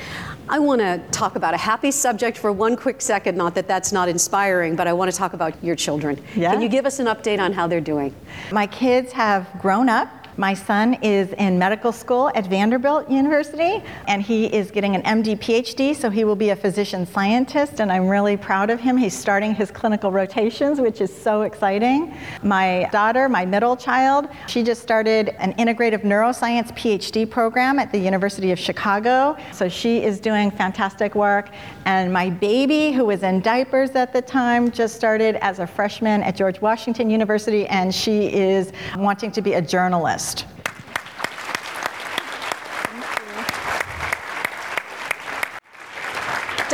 I 0.49 0.59
want 0.59 0.81
to 0.81 1.03
talk 1.11 1.37
about 1.37 1.55
a 1.55 1.57
happy 1.57 1.91
subject 1.91 2.37
for 2.37 2.53
one 2.53 2.77
quick 2.77 3.01
second. 3.01 3.37
Not 3.37 3.55
that 3.55 3.67
that's 3.67 3.93
not 3.93 4.09
inspiring, 4.09 4.77
but 4.77 4.87
I 4.87 4.93
want 4.93 5.11
to 5.11 5.17
talk 5.17 5.33
about 5.33 5.63
your 5.65 5.75
children. 5.75 6.23
Yeah. 6.37 6.53
Can 6.53 6.61
you 6.61 6.69
give 6.69 6.85
us 6.85 6.99
an 6.99 7.07
update 7.07 7.39
on 7.39 7.53
how 7.53 7.67
they're 7.67 7.81
doing? 7.81 8.15
My 8.53 8.67
kids 8.67 9.13
have 9.13 9.49
grown 9.61 9.89
up 9.89 10.24
my 10.37 10.53
son 10.53 10.95
is 10.95 11.33
in 11.35 11.59
medical 11.59 11.93
school 11.93 12.31
at 12.35 12.47
Vanderbilt 12.47 13.09
University, 13.09 13.83
and 14.09 14.21
he 14.21 14.47
is 14.47 14.73
getting 14.73 14.97
an 14.97 15.03
MD 15.03 15.38
PhD, 15.38 15.95
so 15.95 16.11
he 16.11 16.25
will 16.25 16.35
be 16.35 16.50
a 16.50 16.57
physician 16.57 17.07
scientist, 17.07 17.79
and 17.79 17.93
I'm 17.93 18.09
really 18.09 18.37
proud 18.37 18.69
of 18.71 18.81
him. 18.81 18.97
He's 18.97 19.17
starting 19.17 19.55
his 19.55 19.71
clinical 19.71 20.11
rotations, 20.11 20.81
which 20.81 21.00
is 21.00 21.14
so 21.14 21.43
exciting. 21.43 22.17
My 22.43 22.88
daughter, 22.91 23.29
my 23.29 23.47
middle 23.47 23.76
child, 23.76 24.29
she 24.49 24.64
just 24.64 24.83
started 24.83 25.29
an 25.38 25.55
integrative 25.55 26.03
neuroscience 26.03 26.73
PhD 26.73 27.31
program 27.31 27.79
at 27.79 27.93
the 27.93 27.99
University 27.99 28.50
of 28.50 28.59
Chicago, 28.59 29.37
so 29.53 29.69
she 29.69 30.03
is 30.03 30.19
doing 30.19 30.50
fantastic 30.50 31.14
work. 31.14 31.50
And 31.85 32.12
my 32.12 32.31
baby, 32.31 32.91
who 32.91 33.05
was 33.05 33.23
in 33.23 33.41
diapers 33.41 33.91
at 33.91 34.12
the 34.12 34.23
time, 34.23 34.73
just 34.73 34.97
started 34.97 35.37
as 35.37 35.61
a 35.61 35.67
freshman 35.67 36.25
at 36.25 36.35
George 36.35 36.61
Washington 36.61 37.09
University, 37.09 37.67
and 37.69 37.95
she 37.95 38.33
is 38.33 38.73
wanting 38.97 39.31
to 39.31 39.41
be 39.41 39.53
a 39.53 39.62
journalist. 39.62 40.24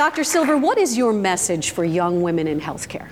Dr. 0.01 0.25
Silver, 0.25 0.57
what 0.57 0.79
is 0.79 0.97
your 0.97 1.13
message 1.13 1.71
for 1.71 1.85
young 1.85 2.23
women 2.23 2.47
in 2.47 2.59
healthcare? 2.59 3.09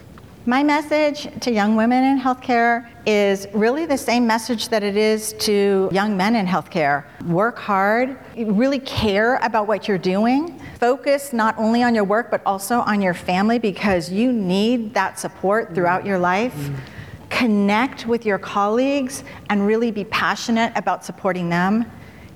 My 0.46 0.62
message 0.62 1.28
to 1.40 1.52
young 1.52 1.76
women 1.76 2.02
in 2.02 2.18
healthcare 2.18 2.88
is 3.04 3.46
really 3.52 3.84
the 3.84 3.98
same 3.98 4.26
message 4.26 4.70
that 4.70 4.82
it 4.82 4.96
is 4.96 5.34
to 5.40 5.90
young 5.92 6.16
men 6.16 6.34
in 6.36 6.46
healthcare. 6.46 7.04
Work 7.26 7.58
hard, 7.58 8.16
really 8.34 8.78
care 8.78 9.36
about 9.42 9.66
what 9.66 9.86
you're 9.86 9.98
doing. 9.98 10.58
Focus 10.80 11.34
not 11.34 11.58
only 11.58 11.82
on 11.82 11.94
your 11.94 12.04
work, 12.04 12.30
but 12.30 12.40
also 12.46 12.78
on 12.78 13.02
your 13.02 13.12
family 13.12 13.58
because 13.58 14.10
you 14.10 14.32
need 14.32 14.94
that 14.94 15.18
support 15.18 15.74
throughout 15.74 16.06
your 16.06 16.18
life. 16.18 16.54
Mm-hmm 16.54 16.94
connect 17.38 18.04
with 18.04 18.26
your 18.26 18.36
colleagues 18.36 19.22
and 19.48 19.64
really 19.64 19.92
be 19.92 20.02
passionate 20.02 20.72
about 20.74 21.04
supporting 21.04 21.48
them. 21.48 21.86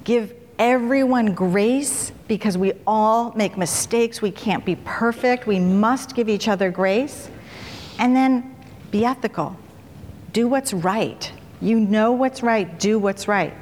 give 0.04 0.32
everyone 0.58 1.34
grace 1.34 2.12
because 2.28 2.56
we 2.56 2.72
all 2.86 3.32
make 3.32 3.56
mistakes. 3.56 4.22
We 4.22 4.30
can't 4.30 4.64
be 4.64 4.76
perfect. 4.84 5.44
We 5.46 5.58
must 5.58 6.14
give 6.14 6.28
each 6.28 6.46
other 6.46 6.70
grace. 6.70 7.28
And 7.98 8.14
then 8.14 8.54
be 8.92 9.04
ethical. 9.04 9.56
Do 10.32 10.46
what's 10.46 10.72
right. 10.72 11.32
You 11.60 11.80
know 11.80 12.12
what's 12.12 12.44
right, 12.44 12.78
do 12.78 12.98
what's 13.00 13.26
right. 13.26 13.52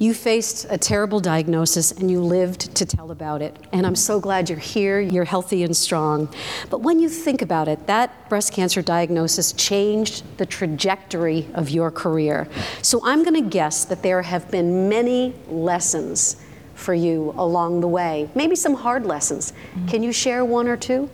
You 0.00 0.14
faced 0.14 0.64
a 0.70 0.78
terrible 0.78 1.18
diagnosis 1.18 1.90
and 1.90 2.08
you 2.08 2.20
lived 2.20 2.72
to 2.76 2.86
tell 2.86 3.10
about 3.10 3.42
it. 3.42 3.56
And 3.72 3.84
I'm 3.84 3.96
so 3.96 4.20
glad 4.20 4.48
you're 4.48 4.56
here, 4.56 5.00
you're 5.00 5.24
healthy 5.24 5.64
and 5.64 5.76
strong. 5.76 6.32
But 6.70 6.82
when 6.82 7.00
you 7.00 7.08
think 7.08 7.42
about 7.42 7.66
it, 7.66 7.88
that 7.88 8.28
breast 8.28 8.52
cancer 8.52 8.80
diagnosis 8.80 9.52
changed 9.54 10.22
the 10.38 10.46
trajectory 10.46 11.48
of 11.52 11.70
your 11.70 11.90
career. 11.90 12.48
So 12.80 13.00
I'm 13.02 13.24
going 13.24 13.42
to 13.42 13.50
guess 13.50 13.84
that 13.86 14.04
there 14.04 14.22
have 14.22 14.48
been 14.52 14.88
many 14.88 15.34
lessons 15.48 16.36
for 16.76 16.94
you 16.94 17.34
along 17.36 17.80
the 17.80 17.88
way, 17.88 18.30
maybe 18.36 18.54
some 18.54 18.74
hard 18.74 19.04
lessons. 19.04 19.52
Can 19.88 20.04
you 20.04 20.12
share 20.12 20.44
one 20.44 20.68
or 20.68 20.76
two? 20.76 21.10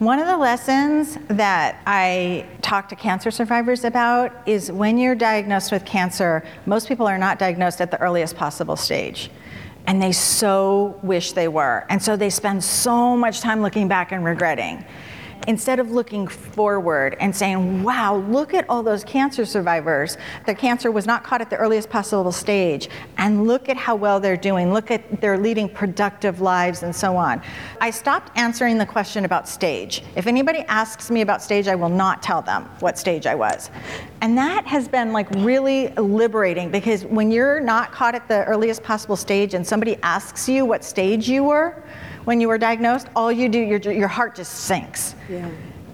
One 0.00 0.18
of 0.18 0.26
the 0.26 0.38
lessons 0.38 1.18
that 1.28 1.82
I 1.86 2.46
talk 2.62 2.88
to 2.88 2.96
cancer 2.96 3.30
survivors 3.30 3.84
about 3.84 4.32
is 4.48 4.72
when 4.72 4.96
you're 4.96 5.14
diagnosed 5.14 5.70
with 5.70 5.84
cancer, 5.84 6.42
most 6.64 6.88
people 6.88 7.06
are 7.06 7.18
not 7.18 7.38
diagnosed 7.38 7.82
at 7.82 7.90
the 7.90 8.00
earliest 8.00 8.34
possible 8.34 8.76
stage. 8.76 9.30
And 9.86 10.00
they 10.00 10.12
so 10.12 10.98
wish 11.02 11.32
they 11.32 11.48
were. 11.48 11.84
And 11.90 12.02
so 12.02 12.16
they 12.16 12.30
spend 12.30 12.64
so 12.64 13.14
much 13.14 13.40
time 13.40 13.60
looking 13.60 13.88
back 13.88 14.10
and 14.10 14.24
regretting 14.24 14.86
instead 15.48 15.78
of 15.78 15.90
looking 15.90 16.26
forward 16.26 17.16
and 17.20 17.34
saying, 17.34 17.82
wow, 17.82 18.16
look 18.16 18.54
at 18.54 18.64
all 18.68 18.82
those 18.82 19.04
cancer 19.04 19.44
survivors. 19.44 20.16
The 20.46 20.54
cancer 20.54 20.90
was 20.90 21.06
not 21.06 21.24
caught 21.24 21.40
at 21.40 21.50
the 21.50 21.56
earliest 21.56 21.90
possible 21.90 22.32
stage. 22.32 22.88
And 23.18 23.46
look 23.46 23.68
at 23.68 23.76
how 23.76 23.96
well 23.96 24.20
they're 24.20 24.36
doing. 24.36 24.72
Look 24.72 24.90
at 24.90 25.20
they're 25.20 25.38
leading 25.38 25.68
productive 25.68 26.40
lives 26.40 26.82
and 26.82 26.94
so 26.94 27.16
on. 27.16 27.42
I 27.80 27.90
stopped 27.90 28.36
answering 28.36 28.78
the 28.78 28.86
question 28.86 29.24
about 29.24 29.48
stage. 29.48 30.02
If 30.16 30.26
anybody 30.26 30.60
asks 30.68 31.10
me 31.10 31.20
about 31.20 31.42
stage, 31.42 31.68
I 31.68 31.74
will 31.74 31.88
not 31.88 32.22
tell 32.22 32.42
them 32.42 32.68
what 32.80 32.98
stage 32.98 33.26
I 33.26 33.34
was. 33.34 33.70
And 34.20 34.36
that 34.36 34.66
has 34.66 34.88
been 34.88 35.12
like 35.12 35.30
really 35.30 35.88
liberating 35.88 36.70
because 36.70 37.04
when 37.04 37.30
you're 37.30 37.60
not 37.60 37.92
caught 37.92 38.14
at 38.14 38.28
the 38.28 38.44
earliest 38.44 38.82
possible 38.82 39.16
stage 39.16 39.54
and 39.54 39.66
somebody 39.66 39.96
asks 40.02 40.48
you 40.48 40.64
what 40.64 40.84
stage 40.84 41.28
you 41.28 41.44
were, 41.44 41.82
when 42.30 42.40
you 42.40 42.46
were 42.46 42.58
diagnosed, 42.58 43.08
all 43.16 43.32
you 43.32 43.48
do, 43.48 43.58
your, 43.58 43.80
your 43.80 44.06
heart 44.06 44.36
just 44.36 44.52
sinks. 44.52 45.16
Yeah. 45.28 45.50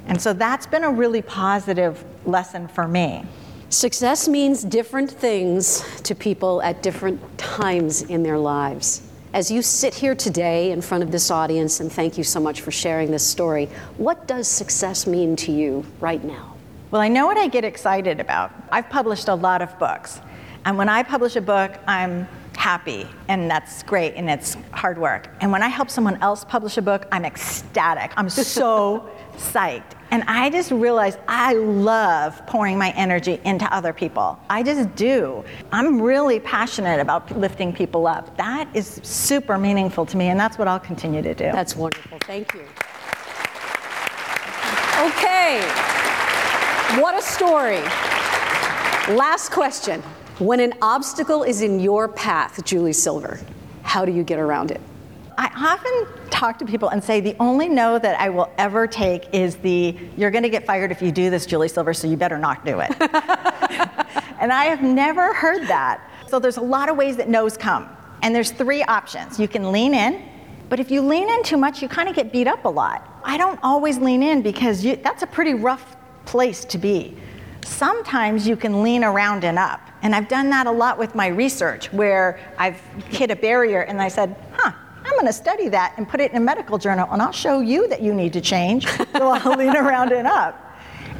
And 0.06 0.20
so 0.20 0.34
that's 0.34 0.66
been 0.66 0.84
a 0.84 0.90
really 0.90 1.22
positive 1.22 2.04
lesson 2.26 2.68
for 2.68 2.86
me. 2.86 3.24
Success 3.70 4.28
means 4.28 4.62
different 4.62 5.10
things 5.10 5.82
to 6.02 6.14
people 6.14 6.60
at 6.60 6.82
different 6.82 7.18
times 7.38 8.02
in 8.02 8.22
their 8.22 8.36
lives. 8.36 9.00
As 9.32 9.50
you 9.50 9.62
sit 9.62 9.94
here 9.94 10.14
today 10.14 10.72
in 10.72 10.82
front 10.82 11.02
of 11.02 11.10
this 11.10 11.30
audience, 11.30 11.80
and 11.80 11.90
thank 11.90 12.18
you 12.18 12.22
so 12.22 12.38
much 12.38 12.60
for 12.60 12.70
sharing 12.70 13.10
this 13.10 13.26
story, 13.26 13.70
what 13.96 14.28
does 14.28 14.46
success 14.46 15.06
mean 15.06 15.36
to 15.36 15.50
you 15.50 15.86
right 16.00 16.22
now? 16.22 16.54
Well, 16.90 17.00
I 17.00 17.08
know 17.08 17.24
what 17.24 17.38
I 17.38 17.48
get 17.48 17.64
excited 17.64 18.20
about. 18.20 18.52
I've 18.70 18.90
published 18.90 19.28
a 19.28 19.34
lot 19.34 19.62
of 19.62 19.78
books. 19.78 20.20
And 20.66 20.76
when 20.76 20.90
I 20.90 21.02
publish 21.02 21.36
a 21.36 21.40
book, 21.40 21.72
I'm 21.86 22.28
happy, 22.66 23.06
and 23.28 23.48
that's 23.48 23.84
great, 23.84 24.14
and 24.16 24.28
it's 24.28 24.56
hard 24.72 24.98
work. 24.98 25.28
And 25.40 25.52
when 25.52 25.62
I 25.62 25.68
help 25.68 25.88
someone 25.88 26.20
else 26.20 26.42
publish 26.44 26.76
a 26.78 26.82
book, 26.82 27.06
I'm 27.12 27.24
ecstatic. 27.24 28.10
I'm 28.16 28.28
so 28.28 29.08
psyched. 29.36 29.92
And 30.10 30.24
I 30.26 30.50
just 30.50 30.72
realized 30.72 31.20
I 31.28 31.52
love 31.52 32.44
pouring 32.48 32.76
my 32.76 32.90
energy 32.96 33.38
into 33.44 33.72
other 33.72 33.92
people. 33.92 34.36
I 34.50 34.64
just 34.64 34.92
do. 34.96 35.44
I'm 35.70 36.02
really 36.02 36.40
passionate 36.40 36.98
about 36.98 37.38
lifting 37.38 37.72
people 37.72 38.08
up. 38.08 38.36
That 38.36 38.68
is 38.74 39.00
super 39.04 39.58
meaningful 39.58 40.04
to 40.04 40.16
me, 40.16 40.26
and 40.30 40.38
that's 40.38 40.58
what 40.58 40.66
I'll 40.66 40.86
continue 40.92 41.22
to 41.22 41.34
do. 41.34 41.52
That's 41.52 41.76
wonderful. 41.76 42.18
Thank 42.22 42.52
you. 42.52 42.64
Okay. 45.06 45.60
What 47.00 47.14
a 47.16 47.22
story. 47.22 47.82
Last 49.16 49.52
question. 49.52 50.02
When 50.38 50.60
an 50.60 50.74
obstacle 50.82 51.44
is 51.44 51.62
in 51.62 51.80
your 51.80 52.08
path, 52.08 52.62
Julie 52.62 52.92
Silver, 52.92 53.40
how 53.82 54.04
do 54.04 54.12
you 54.12 54.22
get 54.22 54.38
around 54.38 54.70
it? 54.70 54.82
I 55.38 55.50
often 55.56 56.28
talk 56.28 56.58
to 56.58 56.66
people 56.66 56.90
and 56.90 57.02
say 57.02 57.20
the 57.20 57.34
only 57.40 57.70
no 57.70 57.98
that 57.98 58.20
I 58.20 58.28
will 58.28 58.52
ever 58.58 58.86
take 58.86 59.32
is 59.32 59.56
the 59.56 59.96
you're 60.14 60.30
going 60.30 60.42
to 60.42 60.50
get 60.50 60.66
fired 60.66 60.92
if 60.92 61.00
you 61.00 61.10
do 61.10 61.30
this, 61.30 61.46
Julie 61.46 61.68
Silver, 61.68 61.94
so 61.94 62.06
you 62.06 62.18
better 62.18 62.36
not 62.36 62.66
do 62.66 62.80
it. 62.80 62.90
and 64.38 64.52
I 64.52 64.66
have 64.66 64.82
never 64.82 65.32
heard 65.32 65.66
that. 65.68 66.02
So 66.26 66.38
there's 66.38 66.58
a 66.58 66.62
lot 66.62 66.90
of 66.90 66.98
ways 66.98 67.16
that 67.16 67.30
no's 67.30 67.56
come. 67.56 67.88
And 68.20 68.34
there's 68.34 68.50
three 68.50 68.82
options. 68.82 69.40
You 69.40 69.48
can 69.48 69.72
lean 69.72 69.94
in, 69.94 70.22
but 70.68 70.80
if 70.80 70.90
you 70.90 71.00
lean 71.00 71.30
in 71.30 71.44
too 71.44 71.56
much, 71.56 71.80
you 71.80 71.88
kind 71.88 72.10
of 72.10 72.14
get 72.14 72.30
beat 72.30 72.46
up 72.46 72.66
a 72.66 72.68
lot. 72.68 73.20
I 73.24 73.38
don't 73.38 73.58
always 73.62 73.96
lean 73.96 74.22
in 74.22 74.42
because 74.42 74.84
you, 74.84 74.96
that's 74.96 75.22
a 75.22 75.26
pretty 75.26 75.54
rough 75.54 75.96
place 76.26 76.66
to 76.66 76.76
be. 76.76 77.16
Sometimes 77.66 78.46
you 78.46 78.56
can 78.56 78.82
lean 78.82 79.02
around 79.02 79.44
and 79.44 79.58
up. 79.58 79.80
And 80.02 80.14
I've 80.14 80.28
done 80.28 80.48
that 80.50 80.66
a 80.66 80.70
lot 80.70 80.98
with 80.98 81.14
my 81.14 81.26
research 81.26 81.92
where 81.92 82.38
I've 82.56 82.80
hit 83.08 83.30
a 83.30 83.36
barrier 83.36 83.82
and 83.82 84.00
I 84.00 84.08
said, 84.08 84.36
huh, 84.52 84.72
I'm 85.04 85.12
going 85.12 85.26
to 85.26 85.32
study 85.32 85.68
that 85.70 85.94
and 85.96 86.08
put 86.08 86.20
it 86.20 86.30
in 86.30 86.36
a 86.36 86.40
medical 86.40 86.78
journal 86.78 87.08
and 87.10 87.20
I'll 87.20 87.32
show 87.32 87.60
you 87.60 87.88
that 87.88 88.00
you 88.00 88.14
need 88.14 88.32
to 88.34 88.40
change. 88.40 88.86
so 88.96 89.04
I'll 89.14 89.58
lean 89.58 89.76
around 89.76 90.12
and 90.12 90.28
up. 90.28 90.62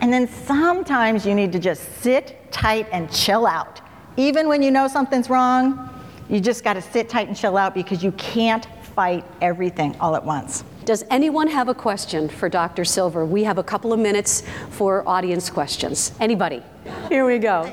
And 0.01 0.13
then 0.13 0.29
sometimes 0.29 1.27
you 1.27 1.35
need 1.35 1.51
to 1.53 1.59
just 1.59 2.01
sit 2.01 2.51
tight 2.53 2.87
and 2.93 3.11
chill 3.11 3.47
out. 3.47 3.81
Even 4.17 4.49
when 4.49 4.63
you 4.63 4.71
know 4.71 4.87
something's 4.87 5.29
wrong, 5.29 5.91
you 6.29 6.41
just 6.41 6.63
got 6.63 6.75
to 6.75 6.83
sit 6.83 7.09
tight 7.09 7.27
and 7.29 7.37
chill 7.37 7.57
out 7.57 7.75
because 7.75 8.05
you 8.05 8.13
can't 8.13 8.69
fight 8.97 9.25
everything 9.43 9.95
all 10.01 10.17
at 10.17 10.25
once. 10.25 10.65
Does 10.87 11.05
anyone 11.11 11.49
have 11.49 11.69
a 11.69 11.75
question 11.75 12.29
for 12.29 12.49
Dr. 12.49 12.85
Silver? 12.85 13.27
We 13.27 13.45
have 13.45 13.59
a 13.59 13.63
couple 13.63 13.93
of 13.93 14.01
minutes 14.01 14.43
for 14.71 15.07
audience 15.07 15.51
questions. 15.51 16.13
Anybody? 16.19 16.63
Here 17.11 17.27
we 17.27 17.39
go. 17.39 17.73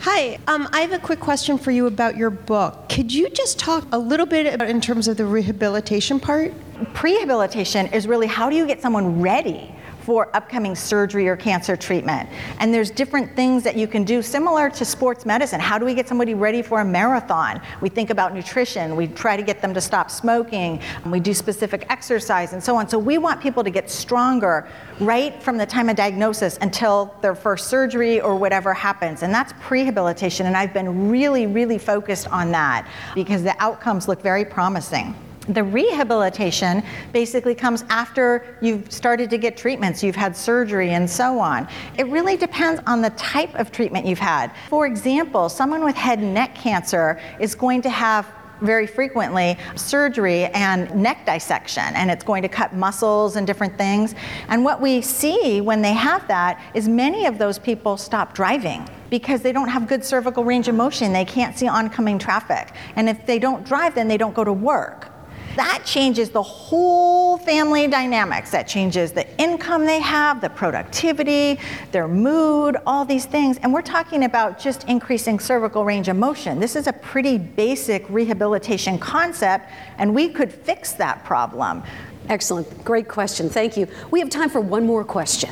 Hi, 0.00 0.38
um, 0.46 0.68
I 0.72 0.80
have 0.80 0.92
a 0.92 0.98
quick 0.98 1.20
question 1.20 1.58
for 1.58 1.72
you 1.72 1.86
about 1.86 2.16
your 2.16 2.30
book. 2.30 2.88
Could 2.88 3.12
you 3.12 3.28
just 3.28 3.58
talk 3.58 3.86
a 3.92 3.98
little 3.98 4.24
bit 4.24 4.52
about 4.52 4.68
in 4.68 4.80
terms 4.80 5.08
of 5.08 5.16
the 5.16 5.26
rehabilitation 5.26 6.20
part? 6.20 6.54
Prehabilitation 6.94 7.92
is 7.92 8.06
really 8.06 8.26
how 8.26 8.50
do 8.50 8.56
you 8.56 8.66
get 8.66 8.80
someone 8.80 9.20
ready 9.20 9.72
for 10.06 10.34
upcoming 10.36 10.76
surgery 10.76 11.26
or 11.26 11.34
cancer 11.34 11.76
treatment. 11.76 12.28
And 12.60 12.72
there's 12.72 12.92
different 12.92 13.34
things 13.34 13.64
that 13.64 13.74
you 13.76 13.88
can 13.88 14.04
do 14.04 14.22
similar 14.22 14.70
to 14.70 14.84
sports 14.84 15.26
medicine. 15.26 15.58
How 15.58 15.78
do 15.78 15.84
we 15.84 15.94
get 15.94 16.06
somebody 16.06 16.32
ready 16.32 16.62
for 16.62 16.80
a 16.80 16.84
marathon? 16.84 17.60
We 17.80 17.88
think 17.88 18.10
about 18.10 18.32
nutrition, 18.32 18.94
we 18.94 19.08
try 19.08 19.36
to 19.36 19.42
get 19.42 19.60
them 19.60 19.74
to 19.74 19.80
stop 19.80 20.12
smoking, 20.12 20.80
we 21.06 21.18
do 21.18 21.34
specific 21.34 21.86
exercise 21.90 22.52
and 22.52 22.62
so 22.62 22.76
on. 22.76 22.88
So 22.88 23.00
we 23.00 23.18
want 23.18 23.40
people 23.40 23.64
to 23.64 23.70
get 23.70 23.90
stronger 23.90 24.68
right 25.00 25.42
from 25.42 25.58
the 25.58 25.66
time 25.66 25.88
of 25.88 25.96
diagnosis 25.96 26.56
until 26.60 27.12
their 27.20 27.34
first 27.34 27.66
surgery 27.66 28.20
or 28.20 28.36
whatever 28.36 28.72
happens. 28.72 29.24
And 29.24 29.34
that's 29.34 29.54
prehabilitation. 29.54 30.44
And 30.44 30.56
I've 30.56 30.72
been 30.72 31.10
really, 31.10 31.48
really 31.48 31.78
focused 31.78 32.28
on 32.28 32.52
that 32.52 32.86
because 33.16 33.42
the 33.42 33.60
outcomes 33.60 34.06
look 34.06 34.22
very 34.22 34.44
promising. 34.44 35.16
The 35.48 35.62
rehabilitation 35.62 36.82
basically 37.12 37.54
comes 37.54 37.84
after 37.88 38.56
you've 38.60 38.90
started 38.90 39.30
to 39.30 39.38
get 39.38 39.56
treatments, 39.56 40.02
you've 40.02 40.16
had 40.16 40.36
surgery, 40.36 40.90
and 40.90 41.08
so 41.08 41.38
on. 41.38 41.68
It 41.98 42.06
really 42.08 42.36
depends 42.36 42.80
on 42.86 43.00
the 43.00 43.10
type 43.10 43.54
of 43.54 43.70
treatment 43.70 44.06
you've 44.06 44.18
had. 44.18 44.50
For 44.68 44.86
example, 44.86 45.48
someone 45.48 45.84
with 45.84 45.94
head 45.94 46.18
and 46.18 46.34
neck 46.34 46.54
cancer 46.54 47.20
is 47.38 47.54
going 47.54 47.82
to 47.82 47.90
have 47.90 48.26
very 48.62 48.86
frequently 48.86 49.56
surgery 49.74 50.46
and 50.46 50.92
neck 50.94 51.26
dissection, 51.26 51.84
and 51.94 52.10
it's 52.10 52.24
going 52.24 52.42
to 52.42 52.48
cut 52.48 52.74
muscles 52.74 53.36
and 53.36 53.46
different 53.46 53.76
things. 53.76 54.14
And 54.48 54.64
what 54.64 54.80
we 54.80 55.02
see 55.02 55.60
when 55.60 55.82
they 55.82 55.92
have 55.92 56.26
that 56.28 56.60
is 56.74 56.88
many 56.88 57.26
of 57.26 57.38
those 57.38 57.58
people 57.58 57.96
stop 57.96 58.34
driving 58.34 58.88
because 59.10 59.42
they 59.42 59.52
don't 59.52 59.68
have 59.68 59.86
good 59.86 60.04
cervical 60.04 60.42
range 60.42 60.68
of 60.68 60.74
motion. 60.74 61.12
They 61.12 61.24
can't 61.24 61.56
see 61.56 61.68
oncoming 61.68 62.18
traffic. 62.18 62.72
And 62.96 63.08
if 63.08 63.26
they 63.26 63.38
don't 63.38 63.64
drive, 63.64 63.94
then 63.94 64.08
they 64.08 64.16
don't 64.16 64.34
go 64.34 64.42
to 64.42 64.52
work. 64.52 65.12
That 65.56 65.84
changes 65.86 66.28
the 66.28 66.42
whole 66.42 67.38
family 67.38 67.88
dynamics. 67.88 68.50
That 68.50 68.68
changes 68.68 69.12
the 69.12 69.26
income 69.40 69.86
they 69.86 70.00
have, 70.00 70.42
the 70.42 70.50
productivity, 70.50 71.58
their 71.92 72.06
mood, 72.06 72.76
all 72.86 73.06
these 73.06 73.24
things. 73.24 73.56
And 73.58 73.72
we're 73.72 73.80
talking 73.80 74.24
about 74.24 74.58
just 74.58 74.84
increasing 74.84 75.40
cervical 75.40 75.84
range 75.84 76.08
of 76.08 76.16
motion. 76.16 76.60
This 76.60 76.76
is 76.76 76.86
a 76.86 76.92
pretty 76.92 77.38
basic 77.38 78.04
rehabilitation 78.10 78.98
concept, 78.98 79.70
and 79.96 80.14
we 80.14 80.28
could 80.28 80.52
fix 80.52 80.92
that 80.92 81.24
problem. 81.24 81.82
Excellent. 82.28 82.84
Great 82.84 83.08
question. 83.08 83.48
Thank 83.48 83.78
you. 83.78 83.88
We 84.10 84.20
have 84.20 84.28
time 84.28 84.50
for 84.50 84.60
one 84.60 84.84
more 84.84 85.04
question. 85.04 85.50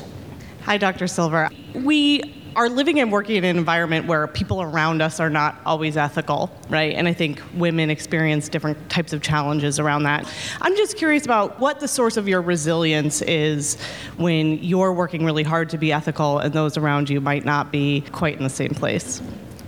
Hi, 0.64 0.76
Dr. 0.76 1.06
Silver. 1.06 1.48
We 1.74 2.43
are 2.56 2.68
living 2.68 3.00
and 3.00 3.10
working 3.10 3.36
in 3.36 3.44
an 3.44 3.56
environment 3.56 4.06
where 4.06 4.26
people 4.26 4.62
around 4.62 5.02
us 5.02 5.20
are 5.20 5.30
not 5.30 5.60
always 5.66 5.96
ethical, 5.96 6.50
right? 6.68 6.94
And 6.94 7.08
I 7.08 7.12
think 7.12 7.42
women 7.54 7.90
experience 7.90 8.48
different 8.48 8.88
types 8.90 9.12
of 9.12 9.22
challenges 9.22 9.78
around 9.78 10.04
that. 10.04 10.30
I'm 10.60 10.76
just 10.76 10.96
curious 10.96 11.24
about 11.24 11.58
what 11.58 11.80
the 11.80 11.88
source 11.88 12.16
of 12.16 12.28
your 12.28 12.42
resilience 12.42 13.22
is 13.22 13.80
when 14.16 14.62
you're 14.62 14.92
working 14.92 15.24
really 15.24 15.42
hard 15.42 15.70
to 15.70 15.78
be 15.78 15.92
ethical 15.92 16.38
and 16.38 16.52
those 16.52 16.76
around 16.76 17.10
you 17.10 17.20
might 17.20 17.44
not 17.44 17.72
be 17.72 18.02
quite 18.12 18.36
in 18.36 18.44
the 18.44 18.50
same 18.50 18.74
place. 18.74 19.20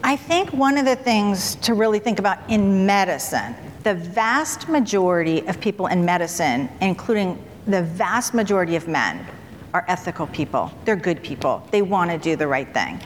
I 0.04 0.16
think 0.16 0.52
one 0.52 0.78
of 0.78 0.84
the 0.84 0.96
things 0.96 1.56
to 1.56 1.74
really 1.74 1.98
think 1.98 2.18
about 2.18 2.38
in 2.48 2.86
medicine, 2.86 3.56
the 3.82 3.94
vast 3.94 4.68
majority 4.68 5.46
of 5.48 5.60
people 5.60 5.88
in 5.88 6.04
medicine, 6.04 6.68
including 6.80 7.42
the 7.66 7.82
vast 7.82 8.32
majority 8.32 8.76
of 8.76 8.86
men, 8.86 9.26
are 9.76 9.84
ethical 9.88 10.26
people. 10.28 10.72
They're 10.86 10.96
good 10.96 11.22
people. 11.22 11.62
They 11.70 11.82
want 11.82 12.10
to 12.10 12.16
do 12.16 12.34
the 12.34 12.46
right 12.46 12.72
thing. 12.72 12.98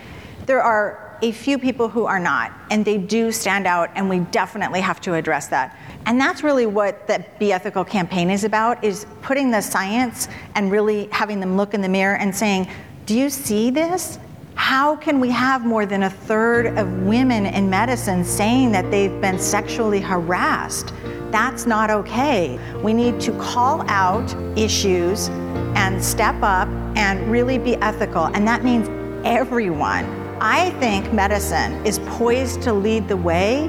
There 0.47 0.63
are 0.63 1.19
a 1.21 1.33
few 1.33 1.59
people 1.59 1.89
who 1.89 2.05
are 2.05 2.21
not, 2.21 2.53
and 2.71 2.85
they 2.85 2.97
do 2.97 3.33
stand 3.33 3.67
out, 3.67 3.91
and 3.97 4.09
we 4.09 4.21
definitely 4.31 4.81
have 4.81 5.01
to 5.01 5.15
address 5.15 5.49
that. 5.49 5.77
And 6.07 6.21
that's 6.21 6.45
really 6.45 6.67
what 6.67 7.09
the 7.09 7.25
Be 7.41 7.53
Ethical 7.53 7.85
campaign 7.85 8.31
is 8.31 8.45
about, 8.45 8.85
is 8.85 9.05
putting 9.21 9.51
the 9.51 9.61
science 9.61 10.29
and 10.55 10.71
really 10.71 11.09
having 11.11 11.41
them 11.41 11.57
look 11.57 11.75
in 11.75 11.81
the 11.81 11.89
mirror 11.89 12.17
and 12.17 12.35
saying, 12.35 12.69
do 13.05 13.19
you 13.19 13.29
see 13.29 13.71
this? 13.71 14.21
How 14.55 14.95
can 14.95 15.19
we 15.19 15.31
have 15.31 15.67
more 15.67 15.87
than 15.87 16.05
a 16.05 16.11
third 16.11 16.79
of 16.79 17.03
women 17.03 17.47
in 17.47 17.69
medicine 17.69 18.25
saying 18.25 18.71
that 18.73 18.89
they've 18.93 19.21
been 19.21 19.41
sexually 19.41 20.01
harassed? 20.01 20.95
That's 21.31 21.65
not 21.65 21.91
okay. 21.91 22.59
We 22.83 22.93
need 22.93 23.21
to 23.21 23.33
call 23.39 23.89
out 23.89 24.35
issues 24.59 25.29
and 25.77 26.03
step 26.03 26.37
up 26.43 26.69
and 26.97 27.31
really 27.31 27.59
be 27.59 27.77
ethical. 27.77 28.27
And 28.27 28.47
that 28.49 28.65
means 28.65 28.89
everyone. 29.25 30.05
I 30.41 30.71
think 30.81 31.13
medicine 31.13 31.85
is 31.87 31.99
poised 32.01 32.63
to 32.63 32.73
lead 32.73 33.07
the 33.09 33.17
way 33.17 33.65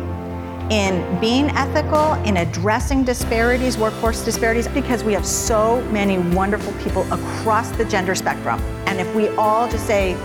in 0.71 1.19
being 1.19 1.49
ethical, 1.49 2.13
in 2.23 2.37
addressing 2.37 3.03
disparities, 3.03 3.77
workforce 3.77 4.23
disparities, 4.23 4.69
because 4.69 5.03
we 5.03 5.11
have 5.11 5.25
so 5.25 5.81
many 5.91 6.17
wonderful 6.33 6.71
people 6.81 7.03
across 7.11 7.69
the 7.71 7.83
gender 7.85 8.15
spectrum. 8.15 8.59
And 8.87 8.99
if 8.99 9.13
we 9.13 9.27
all 9.35 9.69
just 9.69 9.85
say, 9.85 10.15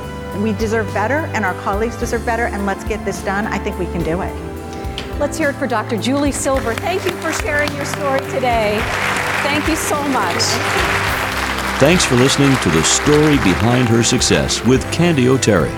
we 0.41 0.53
deserve 0.53 0.87
better 0.95 1.27
and 1.35 1.45
our 1.45 1.55
colleagues 1.63 1.97
deserve 1.97 2.25
better, 2.25 2.47
and 2.47 2.65
let's 2.65 2.85
get 2.85 3.05
this 3.05 3.23
done, 3.23 3.47
I 3.47 3.59
think 3.59 3.77
we 3.79 3.87
can 3.87 4.05
do 4.05 4.23
it. 4.23 4.46
Let's 5.19 5.39
hear 5.39 5.49
it 5.49 5.55
for 5.55 5.67
Dr. 5.67 5.97
Julie 5.97 6.31
Silver. 6.31 6.75
Thank 6.75 7.07
you 7.07 7.13
for 7.23 7.33
sharing 7.33 7.75
your 7.75 7.87
story 7.87 8.21
today. 8.31 8.79
Thank 9.43 9.67
you 9.67 9.75
so 9.75 10.07
much. 10.09 10.43
Thanks 11.81 12.05
for 12.05 12.17
listening 12.17 12.55
to 12.59 12.69
the 12.69 12.83
story 12.83 13.37
behind 13.37 13.89
her 13.89 14.03
success 14.03 14.63
with 14.67 14.85
Candy 14.93 15.29
O'Terry. 15.29 15.71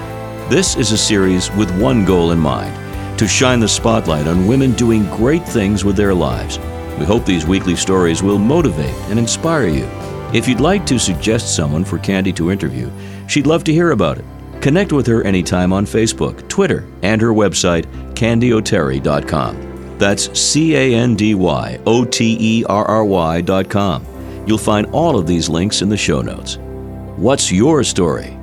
This 0.51 0.77
is 0.77 0.90
a 0.90 0.98
series 0.98 1.53
with 1.53 1.70
one 1.81 2.05
goal 2.05 2.33
in 2.33 2.38
mind 2.40 2.74
to 3.16 3.29
shine 3.29 3.61
the 3.61 3.68
spotlight 3.68 4.27
on 4.27 4.48
women 4.48 4.72
doing 4.72 5.05
great 5.11 5.44
things 5.44 5.85
with 5.85 5.94
their 5.94 6.14
lives. 6.14 6.59
We 6.98 7.05
hope 7.05 7.24
these 7.24 7.46
weekly 7.46 7.77
stories 7.77 8.24
will 8.24 8.40
motivate 8.40 8.94
and 9.09 9.20
inspire 9.20 9.68
you. 9.68 9.85
If 10.35 10.48
you'd 10.48 10.59
like 10.59 10.85
to 10.87 10.98
suggest 10.98 11.55
someone 11.55 11.85
for 11.85 11.98
Candy 11.98 12.33
to 12.33 12.51
interview, 12.51 12.90
she'd 13.29 13.46
love 13.46 13.62
to 13.64 13.72
hear 13.72 13.92
about 13.92 14.18
it. 14.18 14.24
Connect 14.61 14.92
with 14.92 15.07
her 15.07 15.23
anytime 15.23 15.73
on 15.73 15.87
Facebook, 15.87 16.49
Twitter, 16.49 16.87
and 17.03 17.21
her 17.21 17.33
website, 17.33 17.87
candyoterry.com. 18.14 19.99
That's 19.99 20.38
C 20.38 20.77
A 20.77 20.94
N 20.94 21.16
D 21.16 21.35
Y 21.35 21.81
O 21.87 22.05
T 22.05 22.37
E 22.40 22.64
R 22.64 22.85
R 22.85 23.05
Y.com. 23.05 24.07
You'll 24.47 24.59
find 24.59 24.87
all 24.88 25.18
of 25.18 25.27
these 25.27 25.49
links 25.49 25.83
in 25.83 25.88
the 25.88 25.97
show 25.97 26.23
notes. 26.23 26.59
What's 27.16 27.51
your 27.51 27.83
story? 27.85 28.38